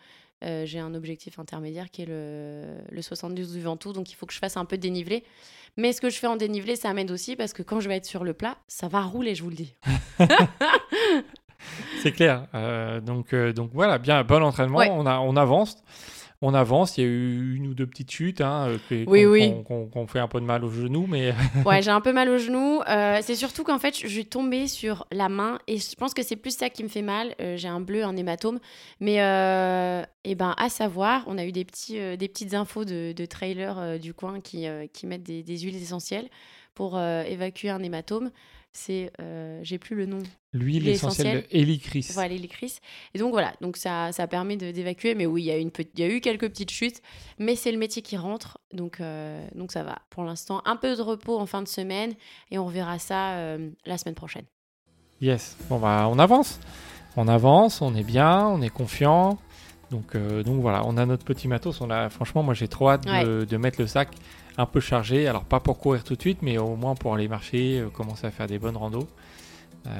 euh, 0.44 0.66
j'ai 0.66 0.78
un 0.78 0.94
objectif 0.94 1.38
intermédiaire 1.38 1.90
qui 1.90 2.02
est 2.02 2.06
le, 2.06 2.64
le 2.90 3.02
72 3.02 3.52
du 3.52 3.60
Ventoux. 3.60 3.92
Donc, 3.92 4.10
il 4.10 4.14
faut 4.14 4.26
que 4.26 4.32
je 4.32 4.38
fasse 4.38 4.56
un 4.56 4.64
peu 4.64 4.76
de 4.76 4.82
dénivelé. 4.82 5.24
Mais 5.76 5.92
ce 5.92 6.00
que 6.00 6.10
je 6.10 6.18
fais 6.18 6.26
en 6.26 6.36
dénivelé, 6.36 6.76
ça 6.76 6.92
m'aide 6.92 7.10
aussi 7.10 7.36
parce 7.36 7.52
que 7.52 7.62
quand 7.62 7.80
je 7.80 7.88
vais 7.88 7.96
être 7.96 8.04
sur 8.06 8.24
le 8.24 8.32
plat, 8.32 8.56
ça 8.68 8.88
va 8.88 9.02
rouler, 9.02 9.34
je 9.34 9.42
vous 9.42 9.50
le 9.50 9.56
dis. 9.56 9.74
C'est 12.02 12.12
clair. 12.12 12.46
Euh, 12.54 13.00
donc, 13.00 13.32
euh, 13.32 13.52
donc 13.52 13.70
voilà, 13.72 13.98
bien, 13.98 14.22
bon 14.22 14.42
entraînement. 14.42 14.78
Ouais. 14.78 14.90
On, 14.90 15.06
a, 15.06 15.18
on 15.18 15.36
avance. 15.36 15.76
On 16.42 16.52
avance. 16.52 16.98
Il 16.98 17.00
y 17.00 17.04
a 17.04 17.10
eu 17.10 17.54
une 17.56 17.68
ou 17.68 17.74
deux 17.74 17.86
petites 17.86 18.10
chutes 18.10 18.40
hein, 18.40 18.68
euh, 18.68 18.78
qui- 18.88 19.04
Oui, 19.08 19.22
qu'on- 19.24 19.30
oui. 19.30 19.90
qu'on 19.90 20.06
fait 20.06 20.18
un 20.18 20.28
peu 20.28 20.40
de 20.40 20.44
mal 20.44 20.62
au 20.64 20.68
genou, 20.70 21.06
mais 21.08 21.32
Ouais, 21.66 21.80
j'ai 21.80 21.90
un 21.90 22.00
peu 22.00 22.12
mal 22.12 22.28
au 22.28 22.36
genou. 22.38 22.80
Euh, 22.88 23.18
c'est 23.22 23.34
surtout 23.36 23.64
qu'en 23.64 23.78
fait, 23.78 23.98
je 23.98 24.06
suis 24.06 24.26
tombée 24.26 24.66
sur 24.66 25.06
la 25.10 25.28
main 25.28 25.58
et 25.66 25.78
je 25.78 25.94
pense 25.96 26.12
que 26.12 26.22
c'est 26.22 26.36
plus 26.36 26.56
ça 26.56 26.68
qui 26.68 26.82
me 26.82 26.88
fait 26.88 27.02
mal. 27.02 27.34
Euh, 27.40 27.56
j'ai 27.56 27.68
un 27.68 27.80
bleu, 27.80 28.04
un 28.04 28.16
hématome. 28.16 28.58
Mais 29.00 29.22
euh, 29.22 30.02
eh 30.24 30.34
ben, 30.34 30.54
à 30.58 30.68
savoir, 30.68 31.24
on 31.28 31.38
a 31.38 31.44
eu 31.46 31.52
des, 31.52 31.64
petits, 31.64 31.98
des 32.18 32.28
petites 32.28 32.54
infos 32.54 32.84
de, 32.84 33.12
de 33.12 33.24
trailers 33.26 33.98
du 33.98 34.12
coin 34.12 34.40
qui, 34.40 34.66
qui 34.92 35.06
mettent 35.06 35.22
des, 35.22 35.42
des 35.42 35.58
huiles 35.60 35.76
essentielles 35.76 36.28
pour 36.74 36.98
évacuer 37.00 37.70
un 37.70 37.82
hématome. 37.82 38.30
C'est, 38.76 39.12
euh, 39.20 39.60
j'ai 39.62 39.78
plus 39.78 39.94
le 39.94 40.04
nom, 40.04 40.18
l'huile 40.52 40.88
essentielle. 40.88 41.46
Helicris. 41.52 42.08
voilà, 42.12 42.30
l'hélicris. 42.30 42.80
Et 43.14 43.20
donc 43.20 43.30
voilà, 43.30 43.54
donc 43.60 43.76
ça, 43.76 44.10
ça 44.10 44.26
permet 44.26 44.56
d'évacuer. 44.56 45.14
Mais 45.14 45.26
oui, 45.26 45.42
il 45.42 45.46
y, 45.46 45.52
a 45.52 45.56
une 45.58 45.70
il 45.94 46.00
y 46.00 46.02
a 46.02 46.08
eu 46.08 46.20
quelques 46.20 46.48
petites 46.48 46.72
chutes, 46.72 47.00
mais 47.38 47.54
c'est 47.54 47.70
le 47.70 47.78
métier 47.78 48.02
qui 48.02 48.16
rentre. 48.16 48.58
Donc, 48.72 49.00
euh, 49.00 49.46
donc 49.54 49.70
ça 49.70 49.84
va. 49.84 50.00
Pour 50.10 50.24
l'instant, 50.24 50.60
un 50.64 50.74
peu 50.74 50.96
de 50.96 51.02
repos 51.02 51.38
en 51.38 51.46
fin 51.46 51.62
de 51.62 51.68
semaine 51.68 52.14
et 52.50 52.58
on 52.58 52.66
reverra 52.66 52.98
ça 52.98 53.34
euh, 53.34 53.70
la 53.86 53.96
semaine 53.96 54.16
prochaine. 54.16 54.44
Yes. 55.20 55.56
Bon, 55.68 55.78
bah, 55.78 56.08
on 56.10 56.18
avance. 56.18 56.58
On 57.16 57.28
avance, 57.28 57.80
on 57.80 57.94
est 57.94 58.02
bien, 58.02 58.44
on 58.48 58.60
est 58.60 58.70
confiant. 58.70 59.38
Donc, 59.94 60.14
euh, 60.16 60.42
donc 60.42 60.60
voilà, 60.60 60.82
on 60.86 60.96
a 60.96 61.06
notre 61.06 61.24
petit 61.24 61.46
matos. 61.46 61.80
On 61.80 61.88
a, 61.90 62.08
franchement, 62.10 62.42
moi 62.42 62.52
j'ai 62.54 62.66
trop 62.68 62.90
hâte 62.90 63.06
de, 63.24 63.44
de 63.44 63.56
mettre 63.56 63.80
le 63.80 63.86
sac 63.86 64.08
un 64.58 64.66
peu 64.66 64.80
chargé. 64.80 65.28
Alors, 65.28 65.44
pas 65.44 65.60
pour 65.60 65.78
courir 65.78 66.02
tout 66.02 66.16
de 66.16 66.20
suite, 66.20 66.38
mais 66.42 66.58
au 66.58 66.74
moins 66.74 66.94
pour 66.96 67.14
aller 67.14 67.28
marcher, 67.28 67.78
euh, 67.80 67.88
commencer 67.90 68.26
à 68.26 68.30
faire 68.32 68.46
des 68.48 68.58
bonnes 68.58 68.76
randos. 68.76 69.06
Euh, 69.86 69.90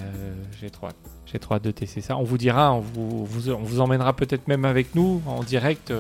j'ai 0.61 0.71
trop 0.71 0.87
hâte. 0.89 0.97
J'ai 1.27 1.39
trop 1.39 1.55
hâte 1.55 1.63
de 1.65 1.71
tester 1.71 2.01
ça. 2.01 2.17
On 2.17 2.25
vous 2.25 2.39
dira, 2.39 2.73
on 2.73 2.81
vous, 2.81 3.25
vous- 3.25 3.51
on 3.51 3.63
vous 3.63 3.81
emmènera 3.81 4.15
peut-être 4.15 4.49
même 4.49 4.65
avec 4.65 4.95
nous 4.95 5.21
en 5.27 5.43
direct 5.43 5.93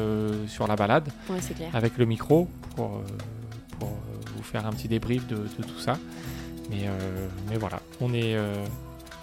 sur 0.48 0.66
la 0.66 0.74
balade 0.76 1.08
Ouais, 1.30 1.38
clair. 1.54 1.68
avec 1.74 1.98
le 1.98 2.06
micro 2.06 2.48
pour, 2.76 3.02
pour 3.78 3.92
vous 4.36 4.42
faire 4.42 4.66
un 4.66 4.70
petit 4.70 4.88
débrief 4.88 5.26
de, 5.28 5.36
de 5.36 5.62
tout 5.62 5.78
ça. 5.78 5.98
Mais, 6.70 6.88
mais 7.50 7.56
voilà, 7.58 7.80
on 8.00 8.14
est, 8.14 8.34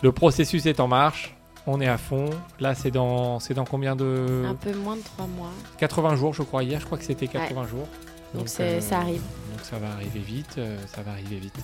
le 0.03 0.11
processus 0.11 0.65
est 0.67 0.79
en 0.79 0.87
marche, 0.87 1.35
on 1.67 1.79
est 1.81 1.87
à 1.87 1.97
fond. 1.97 2.29
Là, 2.59 2.75
c'est 2.75 2.91
dans, 2.91 3.39
c'est 3.39 3.53
dans 3.53 3.65
combien 3.65 3.95
de... 3.95 4.43
Un 4.47 4.55
peu 4.55 4.73
moins 4.73 4.95
de 4.97 5.01
trois 5.03 5.27
mois. 5.27 5.51
80 5.77 6.15
jours, 6.15 6.33
je 6.33 6.43
crois. 6.43 6.63
Hier, 6.63 6.79
je 6.79 6.85
crois 6.85 6.97
que 6.97 7.03
c'était 7.03 7.27
80 7.27 7.67
jours. 7.67 7.87
Donc 8.33 8.47
c'est- 8.47 8.81
ça 8.81 8.99
arrive. 8.99 9.21
Donc 9.51 9.63
ça 9.63 9.77
va 9.77 9.91
arriver 9.91 10.19
vite, 10.19 10.55
euh, 10.57 10.77
ça 10.87 11.01
va 11.01 11.11
arriver 11.11 11.37
vite. 11.37 11.55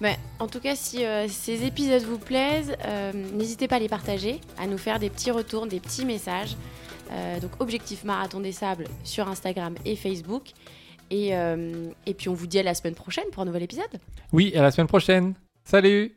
Mais 0.00 0.18
en 0.38 0.48
tout 0.48 0.58
cas, 0.58 0.74
si 0.74 1.04
euh, 1.04 1.28
ces 1.28 1.64
épisodes 1.64 2.02
vous 2.02 2.18
plaisent, 2.18 2.74
euh, 2.84 3.12
n'hésitez 3.12 3.68
pas 3.68 3.76
à 3.76 3.78
les 3.78 3.88
partager, 3.88 4.40
à 4.58 4.66
nous 4.66 4.78
faire 4.78 4.98
des 4.98 5.10
petits 5.10 5.30
retours, 5.30 5.66
des 5.66 5.78
petits 5.80 6.04
messages. 6.04 6.56
Euh, 7.12 7.38
donc, 7.40 7.50
Objectif 7.60 8.04
Marathon 8.04 8.40
des 8.40 8.52
Sables 8.52 8.86
sur 9.04 9.28
Instagram 9.28 9.74
et 9.84 9.94
Facebook. 9.96 10.52
Et, 11.10 11.36
euh, 11.36 11.90
et 12.06 12.14
puis, 12.14 12.30
on 12.30 12.34
vous 12.34 12.46
dit 12.46 12.58
à 12.58 12.62
la 12.62 12.74
semaine 12.74 12.94
prochaine 12.94 13.26
pour 13.32 13.42
un 13.42 13.46
nouvel 13.46 13.62
épisode. 13.64 14.00
Oui, 14.32 14.52
à 14.56 14.62
la 14.62 14.70
semaine 14.70 14.86
prochaine. 14.88 15.34
Salut 15.62 16.16